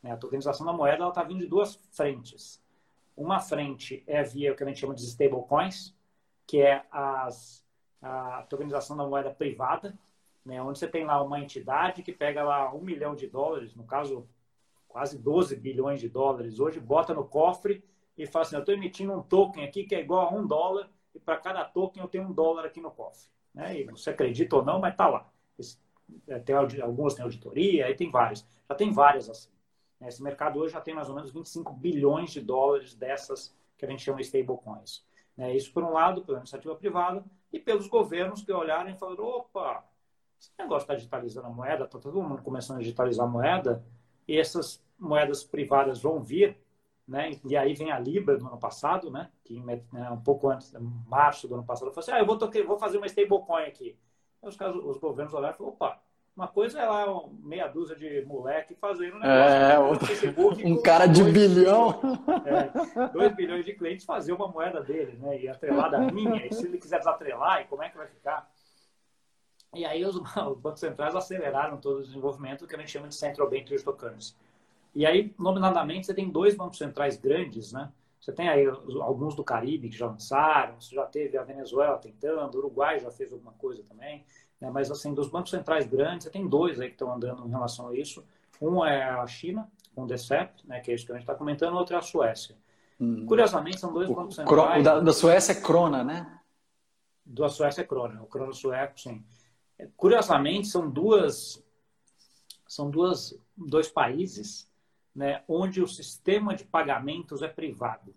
[0.02, 0.12] Né?
[0.12, 2.64] A tokenização da moeda está vindo de duas frentes.
[3.16, 5.96] Uma frente é via o que a gente chama de stablecoins,
[6.46, 7.66] que é as,
[8.02, 9.98] a tokenização da moeda privada,
[10.46, 10.62] né?
[10.62, 14.28] onde você tem lá uma entidade que pega lá um milhão de dólares, no caso,
[14.88, 17.84] quase 12 bilhões de dólares hoje, bota no cofre
[18.18, 20.90] e fala assim, eu estou emitindo um token aqui que é igual a um dólar
[21.14, 23.30] e para cada token eu tenho um dólar aqui no cofre.
[23.54, 23.80] Né?
[23.80, 25.30] E você acredita ou não, mas está lá.
[26.28, 26.56] É, tem,
[27.16, 28.46] têm auditoria, aí tem vários.
[28.70, 29.50] Já tem várias assim.
[30.02, 33.90] Esse mercado hoje já tem mais ou menos 25 bilhões de dólares dessas que a
[33.90, 35.06] gente chama de stablecoins.
[35.36, 35.56] Né?
[35.56, 39.86] Isso por um lado, pela iniciativa privada, e pelos governos que olharam e falaram, opa,
[40.40, 43.84] esse negócio está digitalizando a moeda, está todo mundo começando a digitalizar a moeda,
[44.28, 46.58] e essas moedas privadas vão vir,
[47.08, 47.32] né?
[47.46, 49.30] E aí vem a Libra do ano passado, né?
[49.44, 49.82] Que né,
[50.12, 50.74] um pouco antes,
[51.08, 53.98] março do ano passado, falou assim, ah, eu vou, vou fazer uma stablecoin aqui.
[54.42, 56.02] Os, casos, os governos olharam e falaram, opa,
[56.36, 57.06] uma coisa é lá
[57.42, 60.64] meia dúzia de moleque fazendo um negócio é, no Facebook.
[60.68, 62.00] Um cara de bilhão.
[62.46, 65.40] É, dois bilhões de clientes fazer uma moeda dele, né?
[65.40, 68.50] E atrelada a minha, e se ele quiser desatrelar, e como é que vai ficar?
[69.74, 73.16] E aí os, os bancos centrais aceleraram todo o desenvolvimento que a gente chama de
[73.16, 74.36] Central Bank Cryptocurrency.
[74.94, 77.92] E aí, nominadamente, você tem dois bancos centrais grandes, né?
[78.20, 78.66] Você tem aí
[79.02, 83.12] alguns do Caribe que já lançaram, você já teve a Venezuela tentando, o Uruguai já
[83.12, 84.26] fez alguma coisa também.
[84.66, 84.72] Né?
[84.72, 87.96] Mas, assim, dos bancos centrais grandes, tem dois aí que estão andando em relação a
[87.96, 88.26] isso.
[88.60, 91.36] Um é a China, com o DECEP, né, que é isso que a gente está
[91.36, 92.56] comentando, o outro é a Suécia.
[93.00, 93.26] Hum.
[93.26, 94.82] Curiosamente, são dois o, bancos centrais.
[94.82, 96.40] O da, da Suécia é Krona, né?
[97.26, 99.24] Da Suécia é Krona, o Krona sueco, sim.
[99.98, 101.64] Curiosamente, são duas
[102.68, 104.70] são duas, dois países
[105.14, 108.14] né, onde o sistema de pagamentos é privado.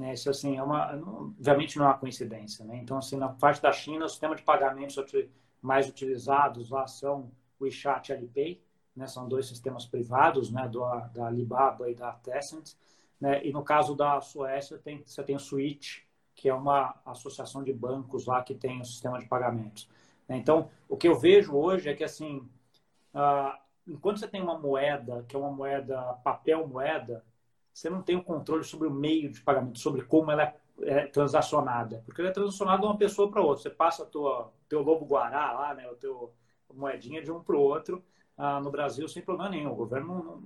[0.00, 2.64] Né, isso assim é uma, obviamente não é uma coincidência.
[2.64, 2.78] Né?
[2.78, 4.96] Então assim na parte da China, o sistema de pagamentos
[5.60, 8.62] mais utilizados lá são o WeChat e Alipay,
[8.96, 9.06] né?
[9.06, 10.66] São dois sistemas privados, né?
[10.68, 10.80] Do,
[11.12, 12.72] da Alibaba e da Tencent.
[13.20, 13.44] Né?
[13.44, 15.98] E no caso da Suécia, tem, você tem o Switch,
[16.34, 19.86] que é uma associação de bancos lá que tem o sistema de pagamentos.
[20.30, 22.48] Então, o que eu vejo hoje é que, assim,
[23.12, 23.52] uh,
[23.86, 27.22] enquanto você tem uma moeda, que é uma moeda papel moeda,
[27.72, 31.06] você não tem o controle sobre o meio de pagamento, sobre como ela é, é
[31.06, 32.02] transacionada.
[32.04, 33.62] Porque ela é transacionada de uma pessoa para outra.
[33.62, 36.32] Você passa o teu lobo guará lá, né, o teu
[36.74, 38.02] moedinha de um para o outro,
[38.36, 39.72] ah, no Brasil sem problema nenhum.
[39.72, 40.36] O governo não,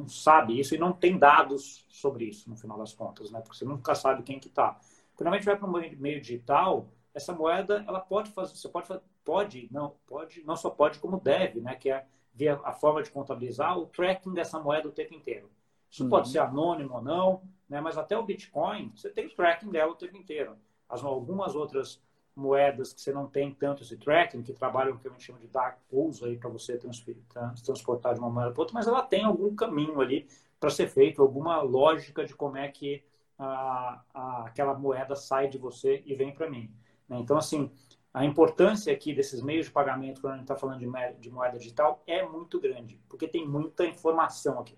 [0.00, 3.40] não, sabe isso e não tem dados sobre isso, no final das contas, né?
[3.40, 4.78] Porque você nunca sabe quem que está.
[5.16, 8.88] Quando a gente vai para um meio digital, essa moeda ela pode fazer, você pode,
[9.24, 11.74] pode, não, pode, não só pode como deve, né?
[11.74, 15.48] Que é ver a forma de contabilizar o tracking dessa moeda o tempo inteiro.
[15.94, 16.10] Isso uhum.
[16.10, 17.80] pode ser anônimo ou não, né?
[17.80, 20.56] Mas até o Bitcoin, você tem o tracking dela o tempo inteiro.
[20.88, 22.02] As, algumas outras
[22.34, 25.38] moedas que você não tem tanto esse tracking, que trabalham o que a gente chama
[25.38, 29.22] de dark pools aí para você transportar de uma moeda para outra, mas ela tem
[29.22, 30.26] algum caminho ali
[30.58, 33.04] para ser feito, alguma lógica de como é que
[33.38, 36.74] a, a, aquela moeda sai de você e vem para mim.
[37.08, 37.20] Né?
[37.20, 37.70] Então, assim,
[38.12, 41.56] a importância aqui desses meios de pagamento, quando a gente está falando de, de moeda
[41.56, 44.76] digital, é muito grande, porque tem muita informação aqui.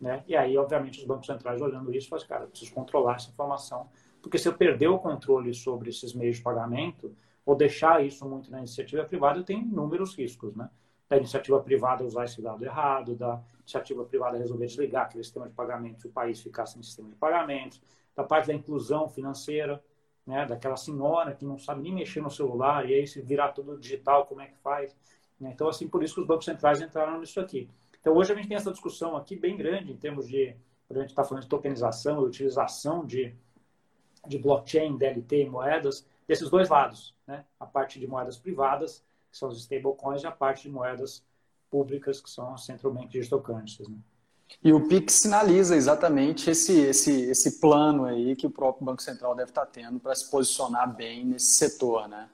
[0.00, 0.22] Né?
[0.26, 3.88] E aí, obviamente, os bancos centrais olhando isso, fazem, cara, eu preciso controlar essa informação
[4.22, 8.50] porque se eu perder o controle sobre esses meios de pagamento, ou deixar isso muito
[8.50, 10.68] na iniciativa privada, tenho inúmeros riscos, né?
[11.08, 15.54] Da iniciativa privada usar esse dado errado, da iniciativa privada resolver desligar aquele sistema de
[15.54, 17.80] pagamento e o país ficar sem sistema de pagamentos,
[18.14, 19.82] da parte da inclusão financeira,
[20.26, 20.44] né?
[20.44, 24.26] Daquela senhora que não sabe nem mexer no celular e aí se virar tudo digital,
[24.26, 24.94] como é que faz?
[25.40, 25.52] Né?
[25.54, 27.70] Então, assim, por isso que os bancos centrais entraram nisso aqui.
[28.08, 30.56] Então, hoje a gente tem essa discussão aqui bem grande em termos de,
[30.88, 33.36] a gente está falando de tokenização, utilização de
[34.26, 37.44] de blockchain, DLT e moedas, desses dois lados, né?
[37.60, 41.22] A parte de moedas privadas, que são os stablecoins, e a parte de moedas
[41.70, 43.96] públicas, que são central bank digital currencies, né?
[44.64, 49.34] E o PIX sinaliza exatamente esse, esse, esse plano aí que o próprio Banco Central
[49.34, 52.28] deve estar tendo para se posicionar bem nesse setor, né?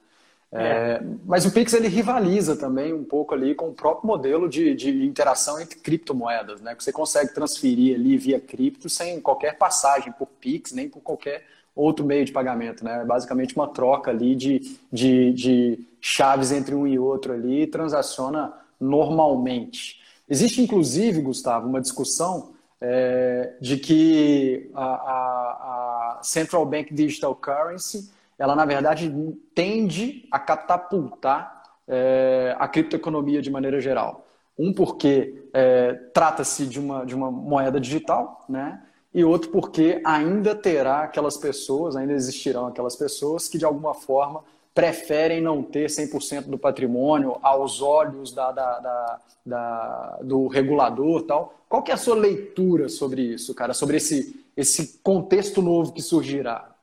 [0.55, 0.63] É.
[0.63, 4.73] É, mas o Pix ele rivaliza também um pouco ali com o próprio modelo de,
[4.73, 6.73] de interação entre criptomoedas, né?
[6.73, 11.43] Que você consegue transferir ali via cripto sem qualquer passagem por Pix, nem por qualquer
[11.75, 13.01] outro meio de pagamento, né?
[13.01, 17.67] É basicamente uma troca ali de, de, de chaves entre um e outro ali e
[17.67, 20.01] transaciona normalmente.
[20.29, 28.09] Existe, inclusive, Gustavo, uma discussão é, de que a, a, a, Central Bank Digital Currency,
[28.37, 29.13] ela, na verdade,
[29.53, 34.25] tende a catapultar é, a criptoeconomia de maneira geral.
[34.57, 38.81] Um, porque é, trata-se de uma, de uma moeda digital, né?
[39.15, 44.43] e outro porque ainda terá aquelas pessoas, ainda existirão aquelas pessoas que de alguma forma
[44.73, 51.53] preferem não ter 100% do patrimônio aos olhos da, da, da, da, do regulador tal.
[51.69, 53.73] Qual que é a sua leitura sobre isso, cara?
[53.73, 56.74] Sobre esse, esse contexto novo que surgirá?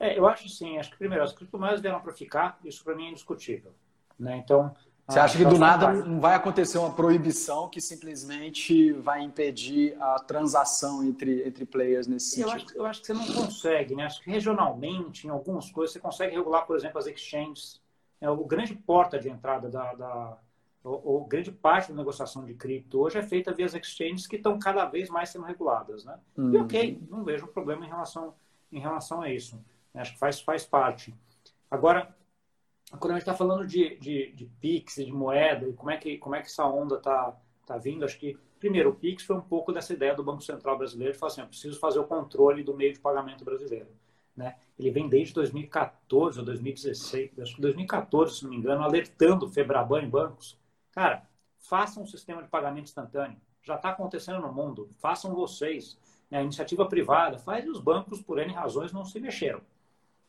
[0.00, 0.78] É, eu acho sim.
[0.78, 2.58] Acho que, primeiro, as criptomoedas vieram para ficar.
[2.64, 3.74] Isso, para mim, é indiscutível.
[4.18, 4.36] Né?
[4.36, 4.74] Então,
[5.08, 10.18] você acha que do nada não vai acontecer uma proibição que simplesmente vai impedir a
[10.18, 12.66] transação entre, entre players nesse eu sentido?
[12.66, 14.04] Acho, eu acho que você não consegue, né?
[14.04, 17.80] Acho que regionalmente, em algumas coisas, você consegue regular, por exemplo, as exchanges.
[18.20, 20.38] É, o grande porta de entrada da, da
[20.84, 24.58] ou, grande parte da negociação de cripto hoje é feita via as exchanges que estão
[24.58, 26.18] cada vez mais sendo reguladas, né?
[26.36, 26.52] Hum.
[26.52, 26.64] E uhum.
[26.64, 28.34] ok, não vejo problema em relação,
[28.70, 29.58] em relação a isso.
[30.00, 31.14] Acho que faz, faz parte.
[31.70, 32.14] Agora,
[32.98, 36.16] quando a gente está falando de, de, de Pix, de moeda, e como é que,
[36.18, 39.42] como é que essa onda está tá vindo, acho que, primeiro, o Pix foi um
[39.42, 42.62] pouco dessa ideia do Banco Central brasileiro de falar assim, eu preciso fazer o controle
[42.62, 43.88] do meio de pagamento brasileiro.
[44.34, 44.56] Né?
[44.78, 50.02] Ele vem desde 2014 ou 2016, acho que 2014, se não me engano, alertando Febraban
[50.02, 50.58] e bancos.
[50.92, 53.38] Cara, façam um sistema de pagamento instantâneo.
[53.62, 54.88] Já está acontecendo no mundo.
[54.98, 55.98] Façam vocês.
[56.30, 56.38] Né?
[56.38, 59.60] A iniciativa privada faz e os bancos, por N razões, não se mexeram.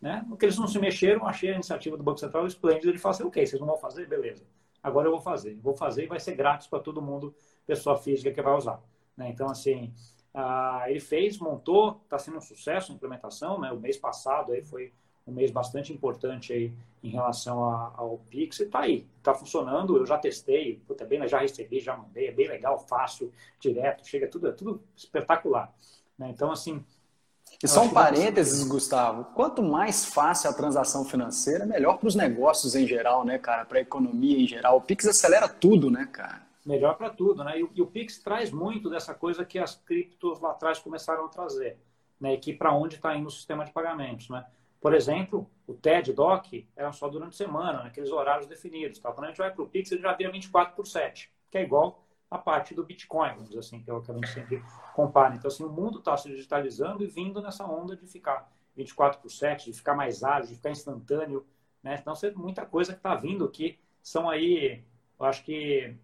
[0.01, 0.25] Né?
[0.29, 2.89] Porque eles não se mexeram, achei a iniciativa do Banco Central esplêndida.
[2.89, 4.07] Ele falou assim: ok, vocês não vão fazer?
[4.07, 4.45] Beleza.
[4.81, 5.55] Agora eu vou fazer.
[5.61, 7.35] Vou fazer e vai ser grátis para todo mundo,
[7.67, 8.81] pessoa física que vai usar.
[9.17, 9.29] Né?
[9.29, 9.93] Então, assim,
[10.33, 13.71] Ah, ele fez, montou, está sendo um sucesso a implementação, né?
[13.71, 14.93] O mês passado aí foi
[15.27, 19.97] um mês bastante importante aí em relação a, ao Pix e está aí, está funcionando.
[19.97, 24.27] Eu já testei, puta, bem, já recebi, já mandei, é bem legal, fácil, direto, chega
[24.27, 25.73] tudo, é tudo espetacular.
[26.17, 26.29] Né?
[26.29, 26.83] Então, assim.
[27.61, 29.25] E só um parênteses, Gustavo.
[29.35, 33.65] Quanto mais fácil a transação financeira, melhor para os negócios em geral, né, cara?
[33.65, 34.77] Para a economia em geral.
[34.77, 36.47] O Pix acelera tudo, né, cara?
[36.65, 37.59] Melhor para tudo, né?
[37.59, 41.27] E, e, o Pix traz muito dessa coisa que as criptos lá atrás começaram a
[41.27, 41.77] trazer,
[42.19, 42.33] né?
[42.35, 44.45] E que para onde está indo o sistema de pagamentos, né?
[44.79, 46.45] Por exemplo, o TED Doc
[46.77, 48.99] era só durante a semana, naqueles horários definidos.
[48.99, 49.11] Tá?
[49.11, 51.63] Quando a gente vai para o Pix, ele já vira 24 por 7, que é
[51.63, 54.63] igual a parte do Bitcoin, vamos dizer assim, que é o que a gente sempre
[54.93, 55.35] compara.
[55.35, 59.29] Então, assim, o mundo está se digitalizando e vindo nessa onda de ficar 24 por
[59.29, 61.45] 7, de ficar mais ágil, de ficar instantâneo.
[61.81, 61.97] Né?
[61.99, 64.83] Então, tem muita coisa que está vindo que são aí,
[65.19, 65.95] eu acho que,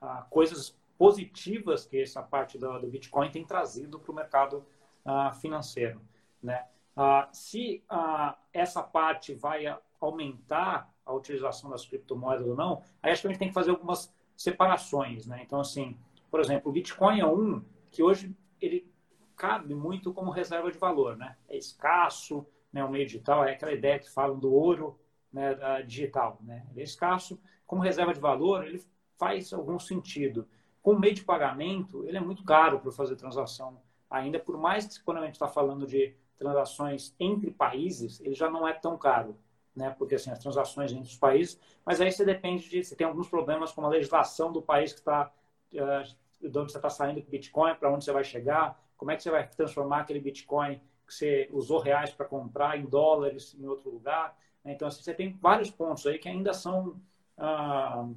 [0.00, 4.64] ah, coisas positivas que essa parte do, do Bitcoin tem trazido para o mercado
[5.04, 6.00] ah, financeiro.
[6.40, 6.64] Né?
[6.96, 9.64] Ah, se ah, essa parte vai
[10.00, 13.70] aumentar a utilização das criptomoedas ou não, aí acho que a gente tem que fazer
[13.70, 15.42] algumas separações, né?
[15.44, 15.96] Então, assim,
[16.30, 18.90] por exemplo, o Bitcoin é um que hoje ele
[19.36, 21.36] cabe muito como reserva de valor, né?
[21.48, 22.84] É escasso, né?
[22.84, 24.98] O meio digital é aquela ideia que falam do ouro
[25.32, 26.66] né, digital, né?
[26.70, 28.82] Ele é escasso, como reserva de valor, ele
[29.18, 30.48] faz algum sentido.
[30.82, 33.80] Como meio de pagamento, ele é muito caro para fazer transação
[34.12, 38.50] ainda, por mais que quando a gente está falando de transações entre países, ele já
[38.50, 39.36] não é tão caro,
[39.74, 39.94] né?
[39.98, 43.28] Porque assim, as transações entre os países, mas aí você depende de, você tem alguns
[43.28, 45.32] problemas com a legislação do país que está,
[45.74, 49.16] uh, de onde você está saindo com Bitcoin, para onde você vai chegar, como é
[49.16, 53.66] que você vai transformar aquele Bitcoin que você usou reais para comprar em dólares em
[53.66, 54.36] outro lugar.
[54.64, 54.72] Né?
[54.72, 57.00] Então, assim, você tem vários pontos aí que ainda são,
[57.38, 58.16] uh,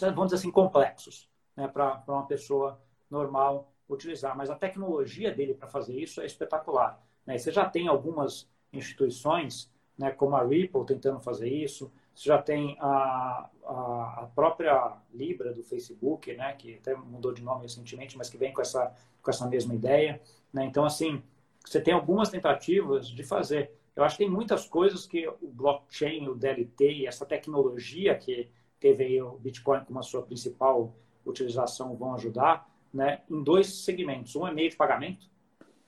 [0.00, 1.68] vamos dizer assim, complexos né?
[1.68, 2.80] para uma pessoa
[3.10, 4.36] normal utilizar.
[4.36, 7.00] Mas a tecnologia dele para fazer isso é espetacular.
[7.24, 7.38] Né?
[7.38, 11.90] Você já tem algumas instituições, né, como a Ripple, tentando fazer isso.
[12.14, 17.42] Você já tem a, a, a, própria Libra do Facebook, né, que até mudou de
[17.42, 20.20] nome recentemente, mas que vem com essa, com essa mesma ideia.
[20.52, 20.64] Né?
[20.64, 21.22] Então, assim,
[21.64, 23.70] você tem algumas tentativas de fazer.
[23.94, 29.20] Eu acho que tem muitas coisas que o blockchain, o DLT, essa tecnologia que teve
[29.22, 34.36] o Bitcoin como a sua principal utilização vão ajudar né, em dois segmentos.
[34.36, 35.28] Um é meio de pagamento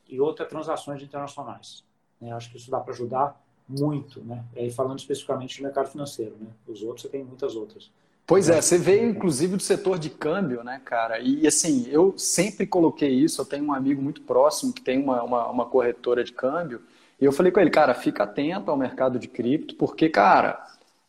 [0.08, 1.84] e outro é transações internacionais.
[2.20, 2.32] Né?
[2.32, 4.44] Acho que isso dá para ajudar muito, né?
[4.56, 6.48] E aí falando especificamente do mercado financeiro, né?
[6.66, 7.90] Os outros você tem muitas outras.
[8.26, 11.18] Pois é, você veio inclusive do setor de câmbio, né, cara?
[11.18, 13.40] E assim, eu sempre coloquei isso.
[13.40, 16.82] Eu tenho um amigo muito próximo que tem uma, uma, uma corretora de câmbio.
[17.20, 20.62] E eu falei com ele, cara, fica atento ao mercado de cripto, porque, cara,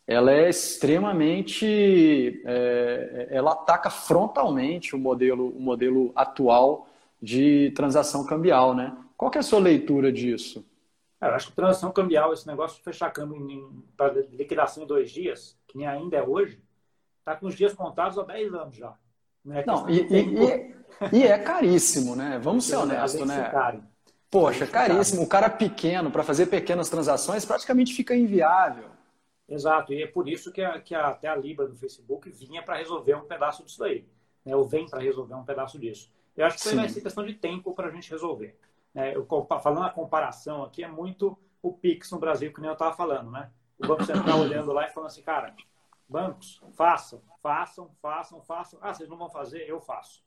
[0.08, 2.42] ela é extremamente.
[2.46, 6.88] É, ela ataca frontalmente o modelo, o modelo atual
[7.22, 8.96] de transação cambial, né?
[9.18, 10.66] Qual é a sua leitura disso?
[11.22, 15.12] É, eu acho que transação cambial, esse negócio de fechar câmbio para liquidação em dois
[15.12, 16.62] dias, que nem ainda é hoje,
[17.20, 18.96] está com os dias contados há 10 anos já.
[19.44, 19.64] Né?
[19.66, 20.76] Não, e, e,
[21.14, 22.40] e, é caríssimo, né?
[22.42, 23.50] Vamos ser honestos, né?
[23.50, 23.84] Caro.
[24.30, 25.24] Poxa, caríssimo.
[25.24, 28.90] O cara pequeno, para fazer pequenas transações, praticamente fica inviável.
[29.48, 32.62] Exato, e é por isso que, a, que a, até a Libra do Facebook vinha
[32.62, 34.06] para resolver um pedaço disso daí,
[34.46, 34.56] né?
[34.56, 36.12] ou vem para resolver um pedaço disso.
[36.38, 38.56] Eu acho que vai ser questão de tempo para a gente resolver.
[38.96, 39.26] É, eu,
[39.62, 43.32] falando a comparação aqui, é muito o Pix no Brasil, que nem eu estava falando,
[43.32, 43.52] né?
[43.78, 45.56] O Banco Central olhando lá e falando assim, cara,
[46.08, 48.80] bancos, façam, façam, façam, façam.
[48.82, 49.70] Ah, vocês não vão fazer?
[49.70, 50.24] Eu faço.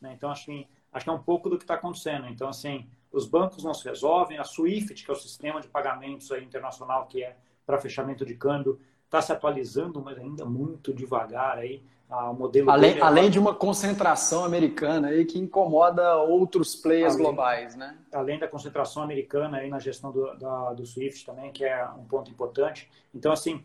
[0.00, 0.12] Né?
[0.14, 2.26] Então, acho que, acho que é um pouco do que está acontecendo.
[2.28, 6.30] Então, assim, os bancos não se resolvem, a SWIFT, que é o sistema de pagamentos
[6.30, 11.82] internacional que é para fechamento de câmbio está se atualizando, mas ainda muito devagar aí.
[12.08, 17.98] Modelo além, além de uma concentração americana aí que incomoda outros players além, globais, né?
[18.12, 22.04] Além da concentração americana aí na gestão do, da, do SWIFT também, que é um
[22.04, 22.88] ponto importante.
[23.12, 23.64] Então, assim,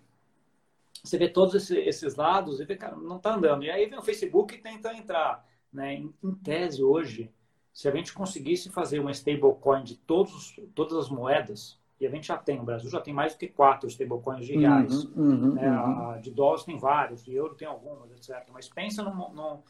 [1.04, 3.64] você vê todos esses, esses lados e vê, cara, não está andando.
[3.64, 5.46] E aí vem o Facebook e tenta entrar.
[5.72, 5.96] Né?
[5.96, 7.32] Em, em tese, hoje,
[7.74, 12.28] se a gente conseguisse fazer uma stablecoin de todos, todas as moedas, e a gente
[12.28, 15.06] já tem, o Brasil já tem mais do que quatro stablecoins de reais.
[15.06, 15.70] Uhum, uhum, né?
[15.70, 16.20] uhum.
[16.20, 18.44] De dólares tem vários, de euro tem algumas, etc.
[18.52, 19.64] Mas pensa no, no,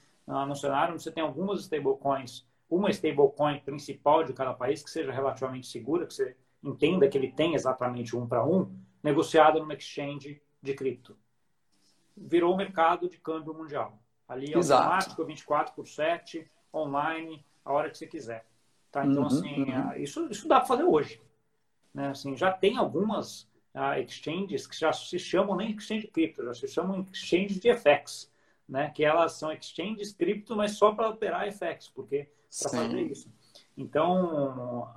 [0.46, 5.12] no cenário onde você tem algumas stablecoins, uma stablecoin principal de cada país que seja
[5.12, 10.42] relativamente segura, que você entenda que ele tem exatamente um para um, negociada numa exchange
[10.64, 11.18] de cripto.
[12.16, 14.00] Virou o mercado de câmbio mundial.
[14.26, 14.84] Ali é Exato.
[14.84, 18.46] automático, 24 por 7, online, a hora que você quiser.
[18.90, 19.06] Tá?
[19.06, 19.94] Então, uhum, assim, uhum.
[19.98, 21.22] isso, isso dá para fazer hoje.
[21.94, 22.10] Né?
[22.10, 23.44] Assim, já tem algumas
[23.76, 28.32] uh, exchanges que já se chamam nem exchange cripto, já se chamam exchange de FX,
[28.68, 28.90] né?
[28.90, 32.30] que elas são exchanges cripto, mas só para operar FX, porque
[32.62, 33.32] para fazer isso.
[33.78, 34.90] Então,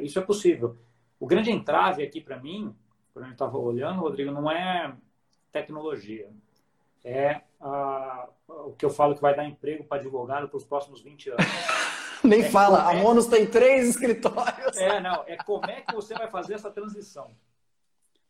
[0.00, 0.76] isso é possível.
[1.18, 2.74] O grande entrave aqui para mim,
[3.12, 4.96] quando gente estava olhando, Rodrigo, não é
[5.52, 6.30] tecnologia.
[7.04, 7.42] É
[8.48, 11.44] o que eu falo que vai dar emprego para advogado para os próximos 20 anos.
[12.24, 14.76] Nem é fala, a Monos tem três escritórios.
[14.76, 17.30] É, não, é como é que você vai fazer essa transição.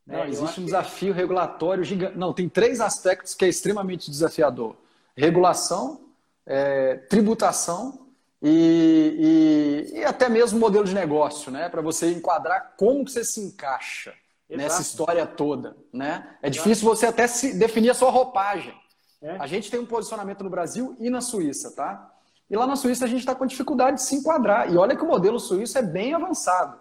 [0.07, 1.21] Não, é, existe um desafio que...
[1.21, 2.17] regulatório gigante.
[2.17, 4.77] Não, tem três aspectos que é extremamente desafiador:
[5.17, 6.01] regulação,
[6.47, 8.07] é, tributação
[8.43, 11.69] e, e, e, até mesmo modelo de negócio, né?
[11.69, 14.11] Para você enquadrar como que você se encaixa
[14.49, 14.63] Exato.
[14.63, 16.37] nessa história toda, né?
[16.43, 16.51] É Exato.
[16.51, 18.75] difícil você até se definir a sua roupagem.
[19.23, 19.37] É.
[19.39, 22.11] A gente tem um posicionamento no Brasil e na Suíça, tá?
[22.51, 24.73] E lá na Suíça a gente está com dificuldade de se enquadrar.
[24.73, 26.79] E olha que o modelo suíço é bem avançado.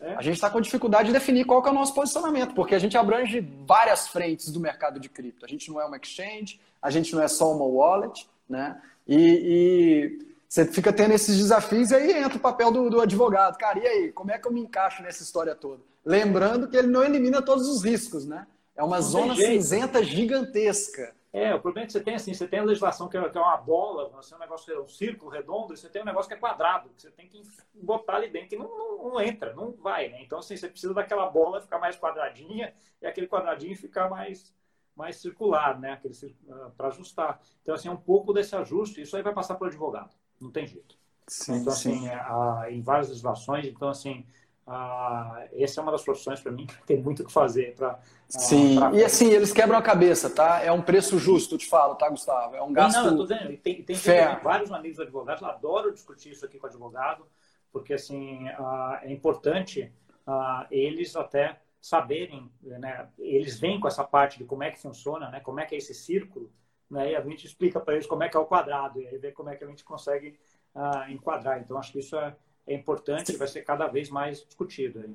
[0.00, 0.14] É.
[0.14, 2.96] A gente está com dificuldade de definir qual é o nosso posicionamento, porque a gente
[2.96, 5.44] abrange várias frentes do mercado de cripto.
[5.44, 8.80] A gente não é uma exchange, a gente não é só uma wallet, né?
[9.06, 13.58] E, e você fica tendo esses desafios e aí entra o papel do, do, advogado.
[13.58, 15.82] Cara, e aí, como é que eu me encaixo nessa história toda?
[16.02, 18.46] Lembrando que ele não elimina todos os riscos, né?
[18.74, 21.14] É uma não zona cinzenta gigantesca.
[21.32, 23.38] É, o problema é que você tem assim, você tem a legislação que é, que
[23.38, 26.04] é uma bola, você é um negócio, é um círculo redondo, e você tem um
[26.04, 27.40] negócio que é quadrado, que você tem que
[27.72, 30.20] botar ali dentro, que não, não, não, entra, não vai, né?
[30.22, 34.52] Então, assim, você precisa daquela bola ficar mais quadradinha e aquele quadradinho ficar mais,
[34.96, 35.92] mais circular, né?
[35.92, 36.14] Aquele,
[36.48, 37.40] uh, para ajustar.
[37.62, 40.50] Então, assim, é um pouco desse ajuste, isso aí vai passar para o advogado, não
[40.50, 40.98] tem jeito.
[41.28, 44.26] Sim, então, assim, é, em várias legislações, então, assim,
[44.72, 47.98] ah, essa é uma das profissões para mim que tem muito o que fazer para.
[48.28, 48.94] Sim, pra...
[48.94, 50.62] e assim, eles quebram a cabeça, tá?
[50.62, 52.54] É um preço justo, eu te falo, tá, Gustavo?
[52.54, 52.98] É um gasto.
[52.98, 53.96] Não, não eu tô dizendo, tem, tem,
[54.40, 57.26] vários amigos advogados, eu adoro discutir isso aqui com advogado,
[57.72, 59.92] porque assim, ah, é importante
[60.24, 63.08] ah, eles até saberem, né?
[63.18, 65.40] Eles vêm com essa parte de como é que funciona, né?
[65.40, 66.48] Como é que é esse círculo,
[66.88, 67.10] né?
[67.10, 69.32] E a gente explica para eles como é que é o quadrado, e aí vê
[69.32, 70.38] como é que a gente consegue
[70.76, 71.58] ah, enquadrar.
[71.58, 72.36] Então, acho que isso é
[72.72, 75.00] é importante e vai ser cada vez mais discutido.
[75.00, 75.10] Aí.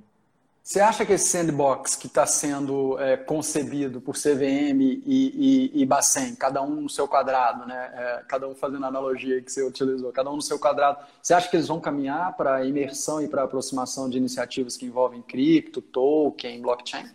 [0.61, 5.85] Você acha que esse sandbox que está sendo é, concebido por CVM e, e, e
[5.85, 7.91] Bacen, cada um no seu quadrado, né?
[7.93, 11.35] É, cada um fazendo a analogia que você utilizou, cada um no seu quadrado, você
[11.35, 14.87] acha que eles vão caminhar para a imersão e para a aproximação de iniciativas que
[14.87, 17.11] envolvem cripto, token, blockchain?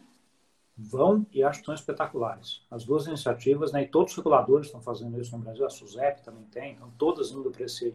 [0.79, 2.62] Vão e acho que são espetaculares.
[2.70, 6.22] As duas iniciativas, né, e todos os reguladores estão fazendo isso no Brasil, a SUSEP
[6.22, 7.94] também tem, então todas indo para esse,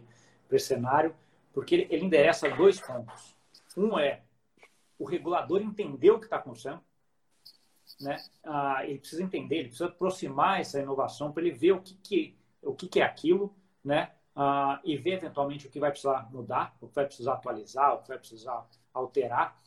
[0.52, 1.14] esse cenário
[1.56, 3.34] porque ele endereça dois pontos.
[3.74, 4.20] Um é
[4.98, 6.82] o regulador entender o que está acontecendo,
[7.98, 8.22] né?
[8.44, 12.38] Ah, ele precisa entender, ele precisa aproximar essa inovação para ele ver o que, que,
[12.60, 14.12] o que, que é aquilo, né?
[14.34, 18.02] Ah, e ver eventualmente o que vai precisar mudar, o que vai precisar atualizar, o
[18.02, 19.58] que vai precisar alterar.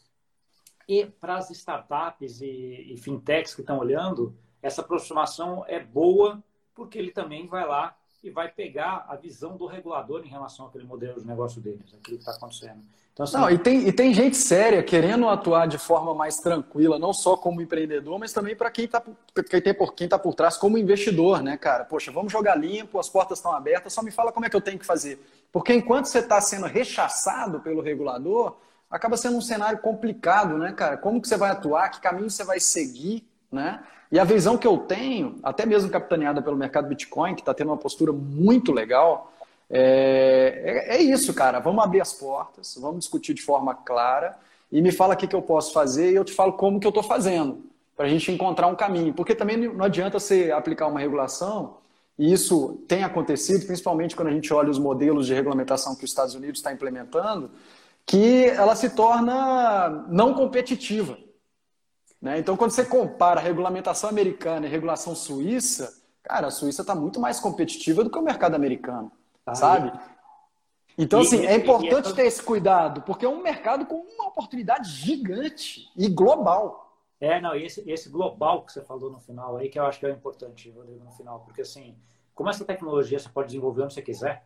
[0.87, 6.43] E para as startups e, e fintechs que estão olhando, essa aproximação é boa
[6.75, 10.83] porque ele também vai lá e vai pegar a visão do regulador em relação àquele
[10.83, 12.81] modelo de negócio deles, aquilo que está acontecendo.
[13.13, 16.97] Então, assim, não, e, tem, e tem gente séria querendo atuar de forma mais tranquila,
[16.97, 20.77] não só como empreendedor, mas também para quem está por, quem tá por trás como
[20.77, 21.83] investidor, né, cara?
[21.83, 24.61] Poxa, vamos jogar limpo, as portas estão abertas, só me fala como é que eu
[24.61, 25.21] tenho que fazer.
[25.51, 28.55] Porque enquanto você está sendo rechaçado pelo regulador,
[28.89, 30.95] acaba sendo um cenário complicado, né, cara?
[30.95, 33.83] Como que você vai atuar, que caminho você vai seguir, né?
[34.11, 37.67] E a visão que eu tenho, até mesmo capitaneada pelo mercado Bitcoin, que está tendo
[37.67, 39.31] uma postura muito legal,
[39.69, 41.59] é, é, é, isso, cara.
[41.59, 44.35] Vamos abrir as portas, vamos discutir de forma clara
[44.71, 46.87] e me fala o que, que eu posso fazer e eu te falo como que
[46.87, 47.63] eu estou fazendo,
[47.95, 49.13] para a gente encontrar um caminho.
[49.13, 51.77] Porque também não adianta você aplicar uma regulação,
[52.17, 56.11] e isso tem acontecido, principalmente quando a gente olha os modelos de regulamentação que os
[56.11, 57.49] Estados Unidos está implementando,
[58.05, 61.17] que ela se torna não competitiva.
[62.21, 62.37] Né?
[62.39, 66.93] Então, quando você compara a regulamentação americana e a regulação suíça, cara, a Suíça está
[66.93, 69.11] muito mais competitiva do que o mercado americano,
[69.45, 69.91] ah, sabe?
[70.97, 74.89] Então, e, assim, é importante ter esse cuidado, porque é um mercado com uma oportunidade
[74.89, 76.93] gigante e global.
[77.21, 79.99] É, não, e esse, esse global que você falou no final aí, que eu acho
[79.99, 81.95] que é importante, Rodrigo, no final, porque assim,
[82.35, 84.45] como essa tecnologia você pode desenvolver onde você quiser,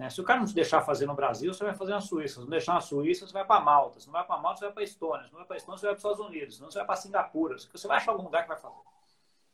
[0.00, 0.08] né?
[0.08, 2.36] Se o cara não te deixar fazer no Brasil, você vai fazer na Suíça.
[2.36, 4.00] Se não deixar na Suíça, você vai para Malta.
[4.00, 5.26] Se não vai para Malta, você vai para Estônia.
[5.26, 6.56] Se não vai para Estônia, você vai para os Estados Unidos.
[6.56, 7.56] Se não, você vai para Singapura.
[7.58, 8.76] Você vai achar algum lugar que vai fazer.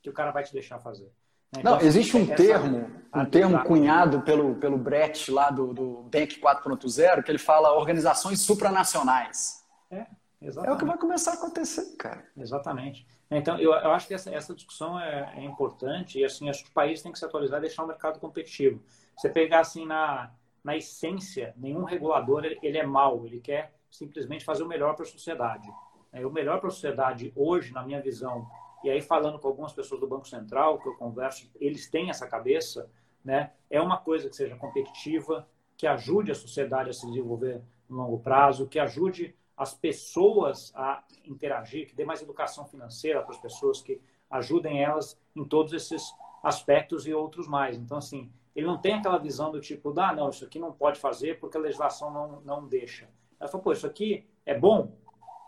[0.01, 1.07] Que o cara vai te deixar fazer.
[1.53, 1.59] Né?
[1.59, 6.41] Então, não, existe um termo, um termo cunhado pelo, pelo Brett lá do, do Bank
[6.41, 9.65] 4.0, que ele fala organizações supranacionais.
[9.91, 10.07] É,
[10.41, 10.71] exatamente.
[10.71, 12.25] É o que vai começar a acontecer, cara.
[12.37, 13.05] Exatamente.
[13.29, 16.71] Então, eu, eu acho que essa, essa discussão é, é importante e, assim, acho que
[16.71, 18.81] o país tem que se atualizar e deixar o mercado competitivo.
[19.17, 20.31] Você pegar assim na,
[20.63, 25.09] na essência, nenhum regulador ele é mau, ele quer simplesmente fazer o melhor para a
[25.09, 25.69] sociedade.
[26.13, 28.47] É, o melhor para a sociedade hoje, na minha visão,
[28.85, 32.27] e aí falando com algumas pessoas do Banco Central que eu converso, eles têm essa
[32.27, 32.91] cabeça,
[33.25, 33.53] né?
[33.71, 38.19] É uma coisa que seja competitiva, que ajude a sociedade a se desenvolver no longo
[38.19, 43.81] prazo, que ajude as pessoas a interagir, que dê mais educação financeira para as pessoas,
[43.81, 44.01] que
[44.31, 47.77] ajudem elas em todos esses aspectos e outros mais.
[47.77, 50.99] Então, assim, ele não tem aquela visão do tipo, ah, não, isso aqui não pode
[50.99, 53.07] fazer porque a legislação não, não deixa.
[53.39, 54.97] Ela falou, pô, isso aqui é bom,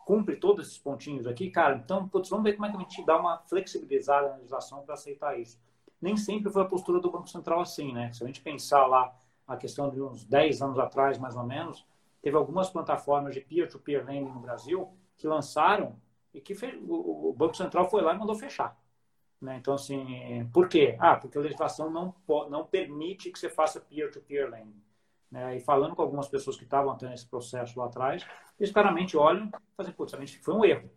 [0.04, 3.04] cumpre todos esses pontinhos aqui, cara, então, putz, vamos ver como é que a gente
[3.06, 5.58] dá uma flexibilizada na legislação para aceitar isso.
[6.00, 8.12] Nem sempre foi a postura do Banco Central assim, né?
[8.12, 11.86] Se a gente pensar lá a questão de uns 10 anos atrás, mais ou menos,
[12.20, 15.96] teve algumas plataformas de peer-to-peer -peer lending no Brasil que lançaram
[16.34, 18.78] e que fez, o, Banco Central foi lá e mandou fechar.
[19.40, 19.56] Né?
[19.56, 20.96] Então, assim, por quê?
[20.98, 22.14] Ah, porque a legislação não,
[22.50, 24.82] não permite que você faça peer-to-peer -peer lending.
[25.30, 25.56] Né?
[25.56, 28.26] E falando com algumas pessoas que estavam tendo esse processo lá atrás,
[28.58, 30.90] eles claramente olham e fazem, putz, a gente foi um erro.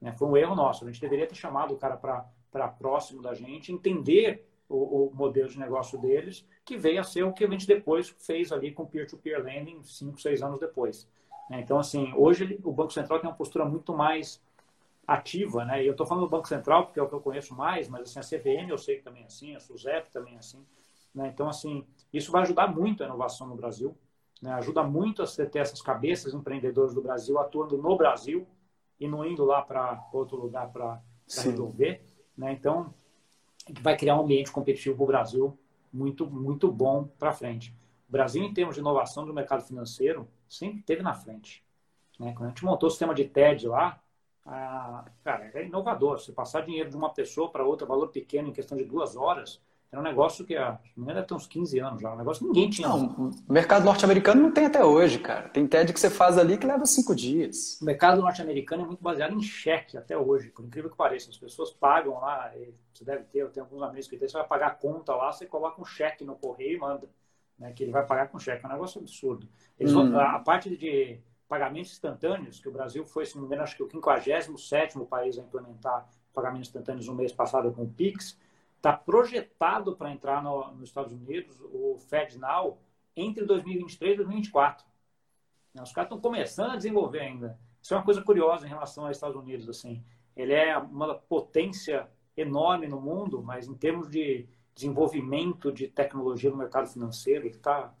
[0.00, 0.12] Né?
[0.12, 0.84] Foi um erro nosso.
[0.84, 5.48] A gente deveria ter chamado o cara para próximo da gente, entender o, o, modelo
[5.48, 8.84] de negócio deles, que veio a ser o que a gente depois fez ali com
[8.84, 11.08] peer-to-peer -peer lending, cinco, seis anos depois.
[11.48, 11.60] Né?
[11.60, 14.42] Então, assim, hoje o Banco Central tem uma postura muito mais
[15.08, 15.82] ativa, né?
[15.82, 18.02] E eu estou falando do Banco Central porque é o que eu conheço mais, mas
[18.02, 20.62] assim, a CVM eu sei que também é assim, a SUSEP também é assim.
[21.14, 21.28] Né?
[21.32, 23.96] Então, assim, isso vai ajudar muito a inovação no Brasil,
[24.42, 24.52] né?
[24.52, 28.46] ajuda muito a você ter essas cabeças empreendedores do Brasil atuando no Brasil
[29.00, 32.04] e não indo lá para outro lugar para resolver.
[32.36, 32.52] Né?
[32.52, 32.92] Então,
[33.80, 35.58] vai criar um ambiente competitivo para o Brasil
[35.90, 37.74] muito, muito bom para frente.
[38.06, 41.64] O Brasil, em termos de inovação do mercado financeiro, sempre esteve na frente.
[42.20, 42.34] Né?
[42.36, 43.98] Quando a gente montou o sistema de TED lá,
[44.50, 46.18] ah, cara, é inovador.
[46.18, 49.60] Você passar dinheiro de uma pessoa para outra, valor pequeno, em questão de duas horas,
[49.92, 52.48] era um negócio que, a, não deve ter uns 15 anos já, um negócio que
[52.48, 52.88] ninguém tinha.
[52.88, 55.48] Não, o mercado norte-americano não tem até hoje, cara.
[55.48, 57.78] Tem TED que você faz ali que leva cinco dias.
[57.80, 61.30] O mercado norte-americano é muito baseado em cheque até hoje, por incrível que pareça.
[61.30, 62.52] As pessoas pagam lá,
[62.92, 65.32] você deve ter, eu tenho alguns amigos que tem, você vai pagar a conta lá,
[65.32, 67.08] você coloca um cheque no correio e manda.
[67.58, 68.64] Né, que ele vai pagar com cheque.
[68.64, 69.48] É um negócio absurdo.
[69.80, 70.16] Eles hum.
[70.16, 71.18] a, parte de
[71.48, 75.38] pagamentos instantâneos, que o Brasil foi, se não me engano, acho que o 57 país
[75.38, 78.38] a implementar pagamentos instantâneos no mês passado com o Pix,
[78.76, 82.78] está projetado para entrar no, nos Estados Unidos, o FedNow,
[83.16, 84.86] entre 2023 e 2024.
[85.82, 87.58] Os caras estão começando a desenvolver ainda.
[87.82, 89.68] Isso é uma coisa curiosa em relação aos Estados Unidos.
[89.68, 90.04] Assim.
[90.36, 96.56] Ele é uma potência enorme no mundo, mas em termos de desenvolvimento de tecnologia no
[96.56, 97.92] mercado financeiro, ele está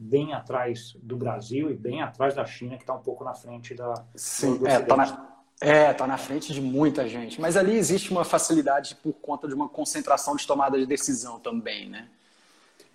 [0.00, 3.74] bem atrás do Brasil e bem atrás da China, que está um pouco na frente
[3.74, 3.92] da.
[4.14, 5.28] Sim, do, é, tá na,
[5.60, 7.38] é, tá na frente de muita gente.
[7.38, 11.90] Mas ali existe uma facilidade por conta de uma concentração de tomada de decisão também,
[11.90, 12.08] né?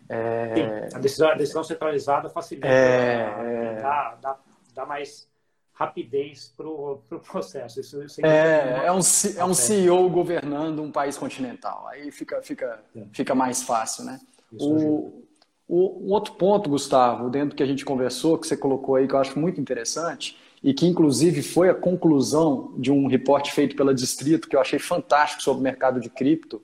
[0.10, 0.56] É...
[0.56, 3.44] Sim, a decisão, a decisão centralizada facilita, é...
[3.44, 3.82] Né?
[3.82, 4.40] dá, dá,
[4.74, 5.28] dá mais
[5.74, 7.80] rapidez para o pro processo.
[7.80, 9.00] Isso, isso é, é, é, um,
[9.38, 11.88] é um CEO governando um país continental.
[11.88, 13.04] Aí fica, fica, é.
[13.14, 14.20] fica mais fácil, né?
[14.60, 15.25] O,
[15.68, 19.14] um outro ponto, Gustavo, dentro do que a gente conversou, que você colocou aí, que
[19.14, 23.94] eu acho muito interessante, e que inclusive foi a conclusão de um reporte feito pela
[23.94, 26.62] Distrito, que eu achei fantástico sobre o mercado de cripto,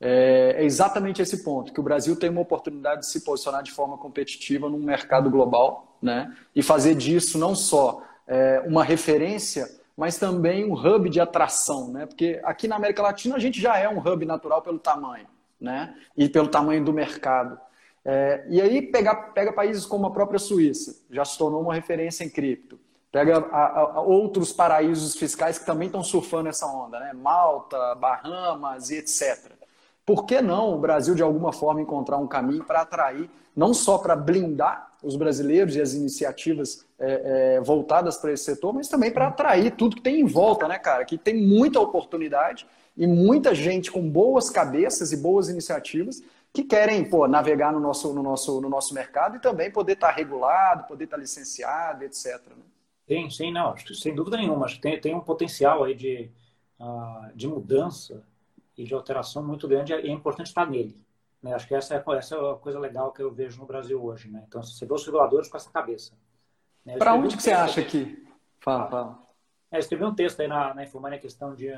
[0.00, 3.70] é, é exatamente esse ponto, que o Brasil tem uma oportunidade de se posicionar de
[3.70, 6.34] forma competitiva num mercado global, né?
[6.56, 12.06] E fazer disso não só é, uma referência, mas também um hub de atração, né?
[12.06, 15.26] Porque aqui na América Latina a gente já é um hub natural pelo tamanho,
[15.60, 15.94] né?
[16.16, 17.58] E pelo tamanho do mercado.
[18.12, 22.24] É, e aí pega, pega países como a própria Suíça, já se tornou uma referência
[22.24, 22.76] em cripto.
[23.12, 27.12] Pega a, a, outros paraísos fiscais que também estão surfando essa onda, né?
[27.12, 29.52] Malta, Bahamas e etc.
[30.04, 33.96] Por que não o Brasil, de alguma forma, encontrar um caminho para atrair, não só
[33.96, 39.12] para blindar os brasileiros e as iniciativas é, é, voltadas para esse setor, mas também
[39.12, 41.04] para atrair tudo que tem em volta, né, cara?
[41.04, 46.20] Que tem muita oportunidade e muita gente com boas cabeças e boas iniciativas
[46.52, 50.08] que querem pô, navegar no nosso, no, nosso, no nosso mercado e também poder estar
[50.08, 52.40] tá regulado, poder estar tá licenciado, etc.
[52.48, 52.64] Né?
[53.06, 54.66] Sim, sim, não, sem dúvida nenhuma.
[54.66, 56.30] Acho que tem, tem um potencial aí de,
[56.78, 58.24] uh, de mudança
[58.76, 61.00] e de alteração muito grande e é importante estar nele.
[61.42, 61.54] Né?
[61.54, 64.28] Acho que essa é, essa é a coisa legal que eu vejo no Brasil hoje.
[64.28, 64.44] Né?
[64.46, 66.12] Então, você vê os reguladores com essa cabeça.
[66.84, 66.96] Né?
[66.98, 68.26] Para onde que você acha que...
[68.60, 69.29] Fala, fala.
[69.70, 71.68] É, eu escrevi um texto aí na, na Infomania, questão de.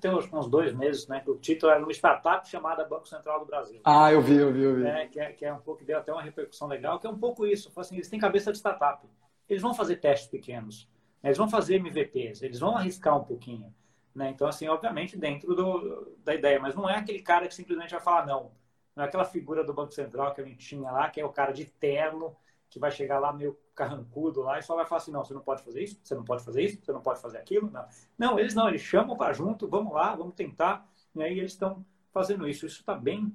[0.00, 1.20] Tem uns, uns dois meses, né?
[1.20, 3.80] Que o título era uma startup chamada Banco Central do Brasil.
[3.84, 4.86] Ah, eu vi, eu vi, eu vi.
[4.86, 7.18] É, que, é, que é um pouco, deu até uma repercussão legal, que é um
[7.18, 7.70] pouco isso.
[7.76, 9.06] Assim, eles têm cabeça de startup.
[9.48, 10.88] Eles vão fazer testes pequenos,
[11.22, 11.28] né?
[11.28, 13.74] eles vão fazer MVPs, eles vão arriscar um pouquinho.
[14.14, 14.30] Né?
[14.30, 18.00] Então, assim, obviamente, dentro do, da ideia, mas não é aquele cara que simplesmente vai
[18.00, 18.52] falar não.
[18.96, 21.32] Não é aquela figura do Banco Central que a gente tinha lá, que é o
[21.32, 22.34] cara de terno,
[22.74, 25.40] que vai chegar lá meio carrancudo lá e só vai falar assim, não, você não
[25.40, 27.70] pode fazer isso, você não pode fazer isso, você não pode fazer aquilo.
[27.70, 27.86] Não,
[28.18, 30.86] não eles não, eles chamam para junto, vamos lá, vamos tentar.
[31.14, 32.66] E eles estão fazendo isso.
[32.66, 33.26] Isso está bem,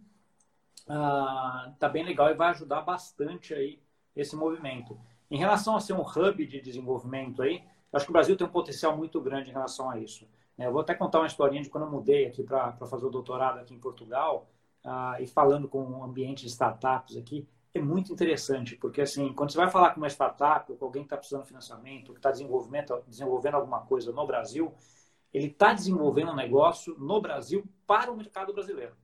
[0.87, 3.81] uh, tá bem legal e vai ajudar bastante aí
[4.13, 4.99] esse movimento.
[5.31, 7.63] Em relação a ser um hub de desenvolvimento aí,
[7.93, 10.27] acho que o Brasil tem um potencial muito grande em relação a isso.
[10.57, 13.09] É, eu vou até contar uma historinha de quando eu mudei aqui para fazer o
[13.09, 14.49] doutorado aqui em Portugal
[14.83, 19.51] ah, e falando com um ambiente de startups aqui, é muito interessante, porque assim, quando
[19.51, 22.19] você vai falar com uma startup, ou com alguém que está precisando de financiamento, que
[22.19, 24.73] está desenvolvendo alguma coisa no Brasil,
[25.33, 28.95] ele está desenvolvendo um negócio no Brasil para o mercado brasileiro.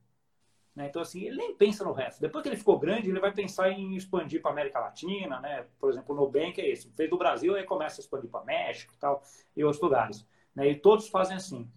[0.75, 0.87] Né?
[0.87, 2.19] Então, assim, ele nem pensa no resto.
[2.19, 5.65] Depois que ele ficou grande, ele vai pensar em expandir para a América Latina, né?
[5.79, 6.91] Por exemplo, o Nubank é isso.
[6.95, 9.23] Fez do Brasil, aí começa a expandir para México e tal,
[9.55, 10.27] e outros lugares.
[10.53, 10.69] Né?
[10.69, 11.71] E todos fazem assim.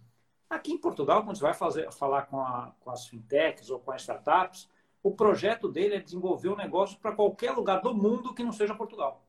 [0.51, 3.93] Aqui em Portugal, quando você vai fazer, falar com, a, com as fintechs ou com
[3.93, 4.69] as startups,
[5.09, 8.75] o projeto dele é desenvolver um negócio para qualquer lugar do mundo que não seja
[8.75, 9.25] Portugal.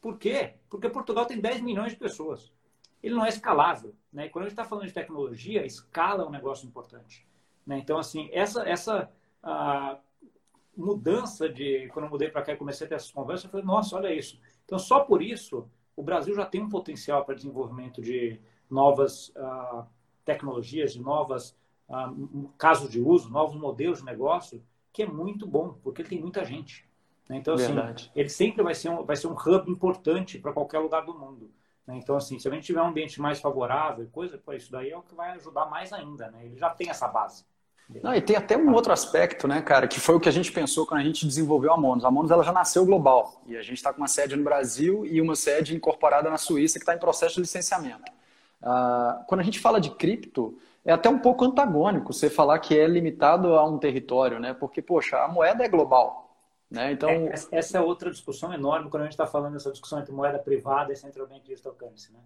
[0.00, 0.54] Por quê?
[0.70, 2.52] Porque Portugal tem 10 milhões de pessoas.
[3.02, 3.94] Ele não é escalável.
[4.12, 4.28] Né?
[4.28, 7.26] quando a gente está falando de tecnologia, escala é um negócio importante.
[7.66, 7.78] Né?
[7.78, 9.10] Então, assim, essa, essa
[10.74, 11.88] mudança de.
[11.88, 14.14] Quando eu mudei para cá e comecei a ter essas conversas, eu falei, nossa, olha
[14.14, 14.40] isso.
[14.64, 18.40] Então, só por isso, o Brasil já tem um potencial para desenvolvimento de
[18.70, 19.84] novas uh,
[20.24, 21.56] tecnologias, de novas
[21.88, 24.62] uh, casos de uso, novos modelos de negócio,
[24.96, 26.88] que é muito bom, porque ele tem muita gente.
[27.28, 27.36] Né?
[27.36, 28.10] Então, assim, Verdade.
[28.16, 31.50] ele sempre vai ser um, vai ser um hub importante para qualquer lugar do mundo.
[31.86, 31.98] Né?
[31.98, 34.96] Então, assim, se a gente tiver um ambiente mais favorável, coisa, pô, isso daí é
[34.96, 36.30] o que vai ajudar mais ainda.
[36.30, 36.46] Né?
[36.46, 37.44] Ele já tem essa base.
[38.02, 40.50] Não, e tem até um outro aspecto, né, cara, que foi o que a gente
[40.50, 42.02] pensou quando a gente desenvolveu a Monos.
[42.02, 45.04] A Monos ela já nasceu global e a gente está com uma sede no Brasil
[45.04, 48.10] e uma sede incorporada na Suíça que está em processo de licenciamento.
[48.62, 52.78] Uh, quando a gente fala de cripto, é até um pouco antagônico você falar que
[52.78, 54.54] é limitado a um território, né?
[54.54, 56.38] Porque, poxa, a moeda é global.
[56.70, 56.92] Né?
[56.92, 57.10] Então...
[57.10, 60.38] É, essa é outra discussão enorme quando a gente está falando dessa discussão entre moeda
[60.38, 62.12] privada e central bank digital currency.
[62.12, 62.20] Né?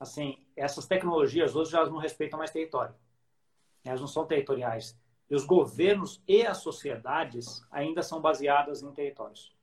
[0.00, 2.94] Assim, essas tecnologias hoje já não respeitam mais território.
[3.84, 4.98] Elas não são territoriais.
[5.30, 9.54] E os governos e as sociedades ainda são baseadas em territórios.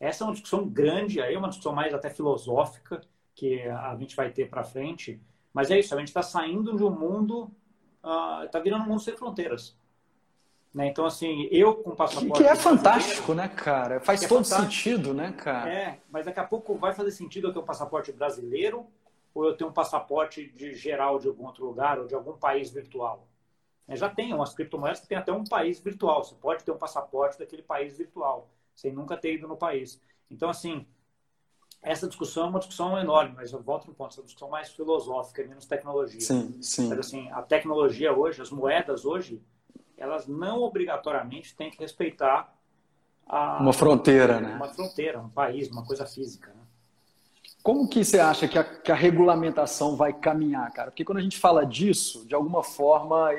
[0.00, 3.02] Essa é uma discussão grande, aí é uma discussão mais até filosófica
[3.34, 5.20] que a gente vai ter para frente.
[5.52, 7.50] Mas é isso, a gente está saindo de um mundo,
[8.04, 9.76] está uh, virando um mundo sem fronteiras.
[10.74, 10.88] Né?
[10.88, 12.42] Então, assim, eu com passaporte.
[12.42, 14.00] Que é fantástico, né, cara?
[14.00, 15.72] Faz é todo sentido, né, cara?
[15.72, 18.84] É, mas daqui a pouco vai fazer sentido eu ter um passaporte brasileiro
[19.32, 22.70] ou eu ter um passaporte de geral de algum outro lugar ou de algum país
[22.70, 23.26] virtual.
[23.86, 26.24] É, já tem umas criptomoedas que tem até um país virtual.
[26.24, 30.00] Você pode ter um passaporte daquele país virtual, sem nunca ter ido no país.
[30.28, 30.86] Então, assim,
[31.84, 35.46] essa discussão é uma discussão enorme, mas eu volto no ponto, essa discussão mais filosófica,
[35.46, 36.20] menos tecnologia.
[36.20, 36.88] Sim, sim.
[36.88, 39.40] Mas, assim, a tecnologia hoje, as moedas hoje,
[39.96, 42.52] elas não obrigatoriamente têm que respeitar
[43.26, 44.54] a, uma fronteira, né?
[44.54, 46.48] Uma fronteira, um país, uma coisa física.
[46.48, 46.62] Né?
[47.62, 50.90] Como que você acha que a, que a, regulamentação vai caminhar, cara?
[50.90, 53.30] Porque quando a gente fala disso, de alguma forma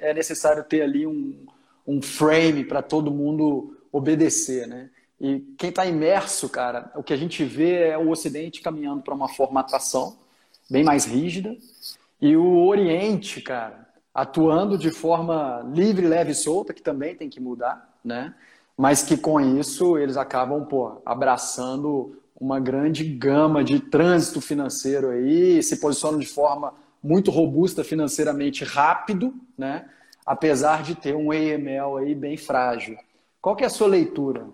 [0.00, 1.46] é necessário ter ali um,
[1.86, 4.90] um frame para todo mundo obedecer, né?
[5.20, 9.14] E quem está imerso, cara, o que a gente vê é o Ocidente caminhando para
[9.14, 10.16] uma formatação
[10.70, 11.54] bem mais rígida
[12.20, 17.40] e o Oriente, cara, atuando de forma livre, leve e solta, que também tem que
[17.40, 18.34] mudar, né?
[18.76, 25.62] Mas que com isso eles acabam, pô, abraçando uma grande gama de trânsito financeiro aí,
[25.62, 29.88] se posicionam de forma muito robusta financeiramente rápido, né?
[30.24, 32.96] Apesar de ter um AML aí bem frágil.
[33.40, 34.46] Qual que é a sua leitura?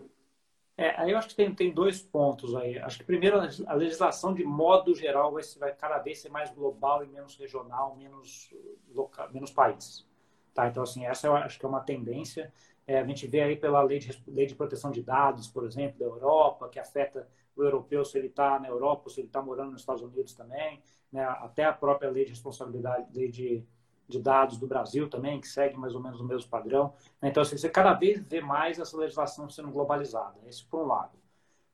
[0.79, 2.79] É, aí eu acho que tem, tem dois pontos aí.
[2.79, 7.03] Acho que primeiro a legislação de modo geral vai, vai cada vez ser mais global
[7.03, 8.53] e menos regional, menos
[8.95, 10.07] local, menos país.
[10.53, 10.69] Tá?
[10.69, 12.53] Então assim essa eu acho que é uma tendência.
[12.87, 15.99] É, a gente vê aí pela lei de, lei de proteção de dados, por exemplo,
[15.99, 19.73] da Europa, que afeta o europeu se ele está na Europa se ele está morando
[19.73, 20.83] nos Estados Unidos também.
[21.11, 21.23] Né?
[21.25, 23.65] Até a própria lei de responsabilidade, lei de
[24.09, 26.93] de dados do Brasil também, que segue mais ou menos o mesmo padrão.
[27.23, 30.37] Então, assim, você cada vez vê mais essa legislação sendo globalizada.
[30.47, 31.19] Isso por um lado.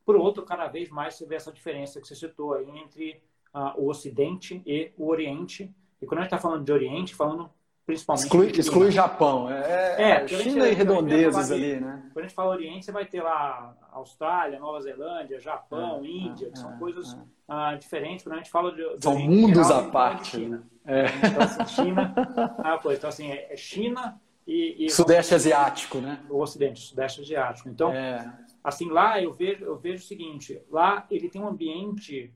[0.04, 3.22] Por outro, cada vez mais você vê essa diferença que você citou aí entre
[3.54, 5.72] uh, o Ocidente e o Oriente.
[6.00, 7.50] E quando a gente está falando de Oriente, falando
[7.84, 8.26] principalmente...
[8.26, 9.50] Exclui, exclui Japão.
[9.50, 12.02] É, é China e redondezas ali, né?
[12.12, 16.50] Quando a gente fala Oriente, você vai ter lá Austrália, Nova Zelândia, Japão, é, Índia,
[16.50, 18.24] que são é, coisas uh, diferentes.
[18.24, 18.96] Quando a gente fala de...
[18.96, 20.38] de são mundos geral, à parte.
[20.38, 20.62] Né?
[20.84, 21.06] É.
[21.06, 22.14] Então, assim, China,
[22.58, 22.80] ah.
[22.92, 26.24] Então, assim, é China e, e Sudeste Asiático, né?
[26.28, 27.68] O Ocidente, Sudeste Asiático.
[27.68, 28.38] Então, é.
[28.62, 32.32] assim, lá eu vejo, eu vejo o seguinte: lá ele tem um ambiente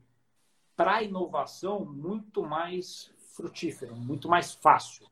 [0.75, 5.07] para inovação muito mais frutífero, muito mais fácil,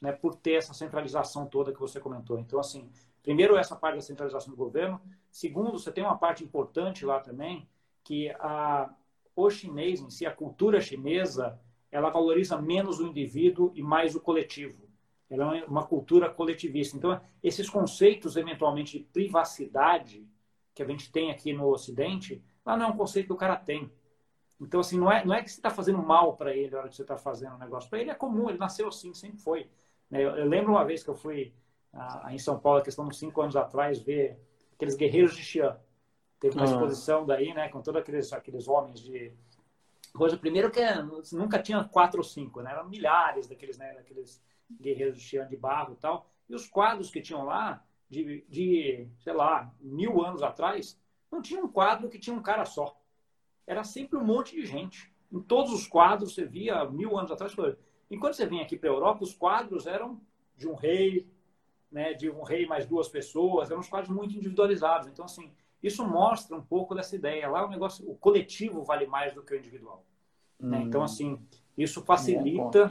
[0.00, 0.12] né?
[0.12, 2.38] Por ter essa centralização toda que você comentou.
[2.38, 2.88] Então, assim,
[3.22, 5.00] primeiro essa parte da centralização do governo.
[5.30, 7.68] Segundo, você tem uma parte importante lá também
[8.04, 8.90] que a
[9.34, 11.60] o chinês em si, a cultura chinesa,
[11.96, 14.86] ela valoriza menos o indivíduo e mais o coletivo.
[15.28, 16.96] Ela é uma cultura coletivista.
[16.96, 20.26] Então, esses conceitos, eventualmente, de privacidade
[20.74, 23.56] que a gente tem aqui no Ocidente, Lá não é um conceito que o cara
[23.56, 23.90] tem.
[24.60, 26.88] Então, assim, não é, não é que você está fazendo mal para ele na hora
[26.88, 27.88] que você está fazendo um negócio.
[27.88, 29.70] Para ele é comum, ele nasceu assim, sempre foi.
[30.10, 30.24] Né?
[30.24, 31.54] Eu, eu lembro uma vez que eu fui
[32.28, 34.38] em São Paulo, questão de cinco anos atrás, ver
[34.74, 35.78] aqueles guerreiros de Xi'an.
[36.40, 36.70] Teve uma ah.
[36.70, 39.32] exposição daí, né, com todos aqueles, aqueles homens de.
[40.16, 40.80] Coisa, primeiro que
[41.32, 42.72] nunca tinha quatro ou cinco, né?
[42.72, 44.42] Eram milhares daqueles, né, daqueles
[44.80, 46.30] guerreiros de de barro e tal.
[46.48, 50.98] E os quadros que tinham lá, de, de, sei lá, mil anos atrás,
[51.30, 52.98] não tinha um quadro que tinha um cara só.
[53.66, 55.12] Era sempre um monte de gente.
[55.30, 57.54] Em todos os quadros você via mil anos atrás.
[58.10, 60.20] Enquanto você vem aqui para a Europa, os quadros eram
[60.56, 61.28] de um rei,
[61.90, 65.08] né, de um rei mais duas pessoas, eram uns quadros muito individualizados.
[65.08, 65.52] Então, assim,
[65.82, 67.48] isso mostra um pouco dessa ideia.
[67.48, 70.04] Lá o negócio, o coletivo vale mais do que o individual.
[70.60, 70.70] Hum.
[70.70, 70.82] Né?
[70.82, 71.04] Então, hum.
[71.04, 71.40] assim,
[71.76, 72.88] isso facilita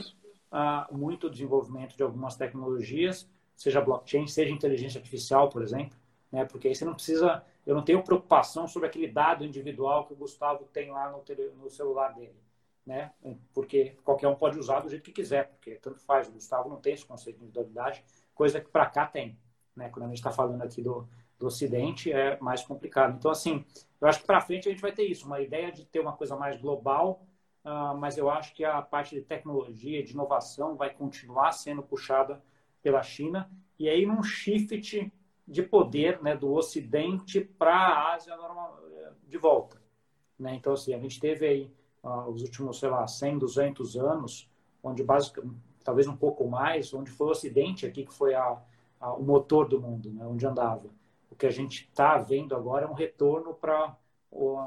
[0.51, 5.97] uh, muito o desenvolvimento de algumas tecnologias, seja blockchain, seja inteligência artificial, por exemplo,
[6.31, 6.45] né?
[6.45, 10.15] Porque aí você não precisa, eu não tenho preocupação sobre aquele dado individual que o
[10.15, 12.35] Gustavo tem lá no, tele, no celular dele,
[12.85, 13.11] né?
[13.53, 16.27] Porque qualquer um pode usar do jeito que quiser, porque tanto faz.
[16.27, 19.39] O Gustavo não tem esse conceito de individualidade, coisa que para cá tem,
[19.75, 19.89] né?
[19.89, 21.07] Quando a gente está falando aqui do,
[21.37, 23.15] do Ocidente é mais complicado.
[23.17, 23.65] Então, assim,
[23.99, 26.13] eu acho que para frente a gente vai ter isso, uma ideia de ter uma
[26.13, 27.25] coisa mais global,
[27.63, 32.41] uh, mas eu acho que a parte de tecnologia, de inovação, vai continuar sendo puxada
[32.81, 35.11] pela China, e aí num shift
[35.47, 38.79] de poder né, do Ocidente para a Ásia normal,
[39.27, 39.81] de volta.
[40.39, 40.55] Né?
[40.55, 41.71] Então, assim, a gente teve aí
[42.03, 44.49] uh, os últimos, sei lá, 100, 200 anos,
[44.83, 48.61] onde basicamente, talvez um pouco mais, onde foi o Ocidente aqui que foi a,
[48.99, 50.89] a, o motor do mundo, né, onde andava.
[51.35, 53.93] O que a gente está vendo agora é um retorno para
[54.31, 54.57] o,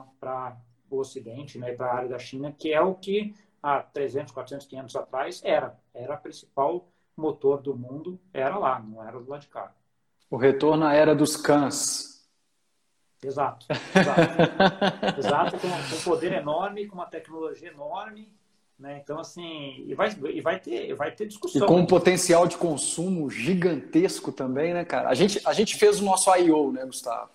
[0.91, 4.67] o Ocidente, né, para a área da China, que é o que há 300, 400,
[4.67, 5.81] 500 atrás era.
[5.95, 9.75] Era a principal motor do mundo era lá, não era do lado de cá.
[10.31, 12.29] O retorno à era dos cães.
[13.23, 14.21] Exato, exato.
[15.19, 18.31] exato, com, com um poder enorme, com uma tecnologia enorme,
[18.79, 19.01] né?
[19.03, 21.63] Então, assim, e vai, e vai, ter, vai ter discussão.
[21.63, 25.09] E com um potencial de consumo gigantesco também, né, cara?
[25.09, 27.31] A gente, a gente fez o nosso I.O., né, Gustavo?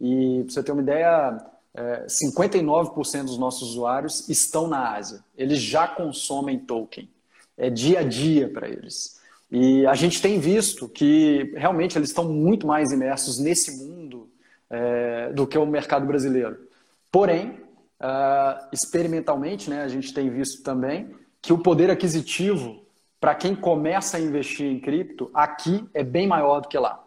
[0.00, 1.38] E, pra você ter uma ideia,
[1.74, 5.22] é, 59% dos nossos usuários estão na Ásia.
[5.36, 7.08] Eles já consomem token.
[7.56, 9.20] É dia a dia para eles.
[9.50, 14.28] E a gente tem visto que realmente eles estão muito mais imersos nesse mundo
[14.68, 16.56] é, do que o mercado brasileiro.
[17.10, 17.58] Porém,
[18.00, 22.84] uh, experimentalmente, né, a gente tem visto também que o poder aquisitivo
[23.20, 27.04] para quem começa a investir em cripto aqui é bem maior do que lá.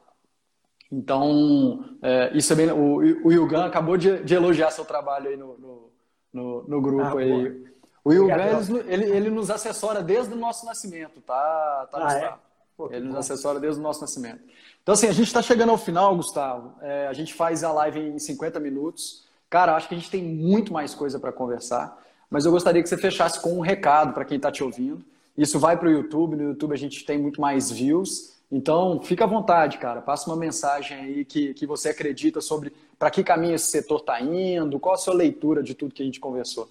[0.92, 2.72] Então, é, isso é bem.
[2.72, 5.92] O, o Yugan acabou de, de, elogiar seu trabalho aí no, no,
[6.32, 7.66] no, no grupo ah, aí.
[8.06, 12.34] O Gans, ele, ele nos assessora desde o nosso nascimento, tá, tá ah, é?
[12.76, 14.42] Pô, ele nos assessora desde o nosso nascimento.
[14.84, 16.76] Então, assim, a gente está chegando ao final, Gustavo.
[16.82, 19.23] É, a gente faz a live em 50 minutos.
[19.54, 22.90] Cara, acho que a gente tem muito mais coisa para conversar, mas eu gostaria que
[22.90, 25.06] você fechasse com um recado para quem está te ouvindo.
[25.38, 28.34] Isso vai para o YouTube, no YouTube a gente tem muito mais views.
[28.52, 30.02] Então, fica à vontade, cara.
[30.02, 34.20] Passa uma mensagem aí que, que você acredita sobre para que caminho esse setor está
[34.20, 36.68] indo, qual a sua leitura de tudo que a gente conversou.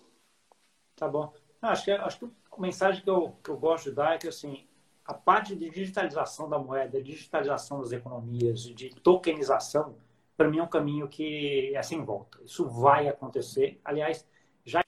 [0.96, 1.32] Tá bom.
[1.62, 4.18] Não, acho, que, acho que a mensagem que eu, que eu gosto de dar é
[4.18, 4.64] que assim,
[5.04, 9.94] a parte de digitalização da moeda, digitalização das economias, de tokenização,
[10.36, 12.38] para mim é um caminho que é sem volta.
[12.44, 13.80] Isso vai acontecer.
[13.84, 14.26] Aliás,
[14.64, 14.82] já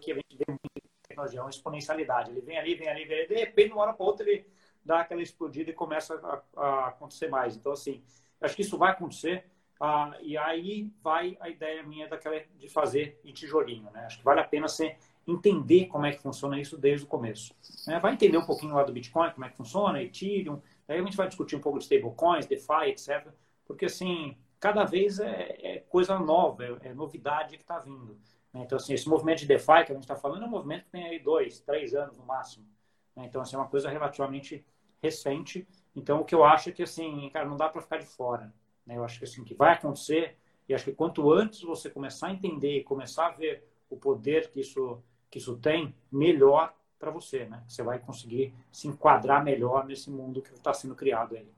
[0.00, 2.30] que a gente vê muito tecnologia, é uma exponencialidade.
[2.30, 4.46] Ele vem ali, vem ali, vem ali, de repente, de uma hora para outra, ele
[4.84, 6.14] dá aquela explodida e começa
[6.56, 7.56] a, a acontecer mais.
[7.56, 8.02] Então, assim,
[8.40, 9.44] acho que isso vai acontecer.
[9.78, 14.04] Ah, e aí vai a ideia minha daquela de fazer em tijolinho, né?
[14.04, 14.96] Acho que vale a pena você
[15.26, 17.54] entender como é que funciona isso desde o começo.
[17.86, 17.98] Né?
[17.98, 21.16] Vai entender um pouquinho lá do Bitcoin, como é que funciona, Ethereum, daí a gente
[21.16, 23.28] vai discutir um pouco de stablecoins, DeFi, etc.
[23.64, 28.18] Porque, assim, cada vez é, é coisa nova, é, é novidade que está vindo.
[28.52, 28.62] Né?
[28.64, 30.90] Então, assim, esse movimento de DeFi que a gente está falando é um movimento que
[30.90, 32.66] tem aí dois, três anos no máximo.
[33.14, 33.26] Né?
[33.26, 34.66] Então, assim, é uma coisa relativamente
[35.00, 35.64] recente.
[35.94, 38.52] Então, o que eu acho é que, assim, cara, não dá para ficar de fora.
[38.84, 38.96] Né?
[38.96, 40.38] Eu acho que assim que vai acontecer
[40.68, 44.50] e acho que quanto antes você começar a entender e começar a ver o poder
[44.50, 47.62] que isso que isso tem, melhor para você, né?
[47.66, 51.50] Você vai conseguir se enquadrar melhor nesse mundo que está sendo criado aí.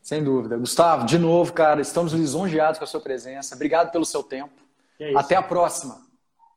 [0.00, 0.56] Sem dúvida.
[0.56, 3.56] Gustavo, de novo, cara, estamos lisonjeados com a sua presença.
[3.56, 4.62] Obrigado pelo seu tempo.
[5.00, 6.00] É Até a próxima.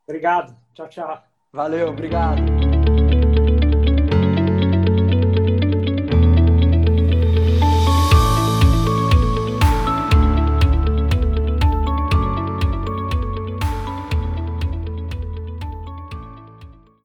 [0.05, 0.55] Obrigado.
[0.73, 1.23] Tchau, tchau.
[1.51, 2.57] Valeu, obrigado.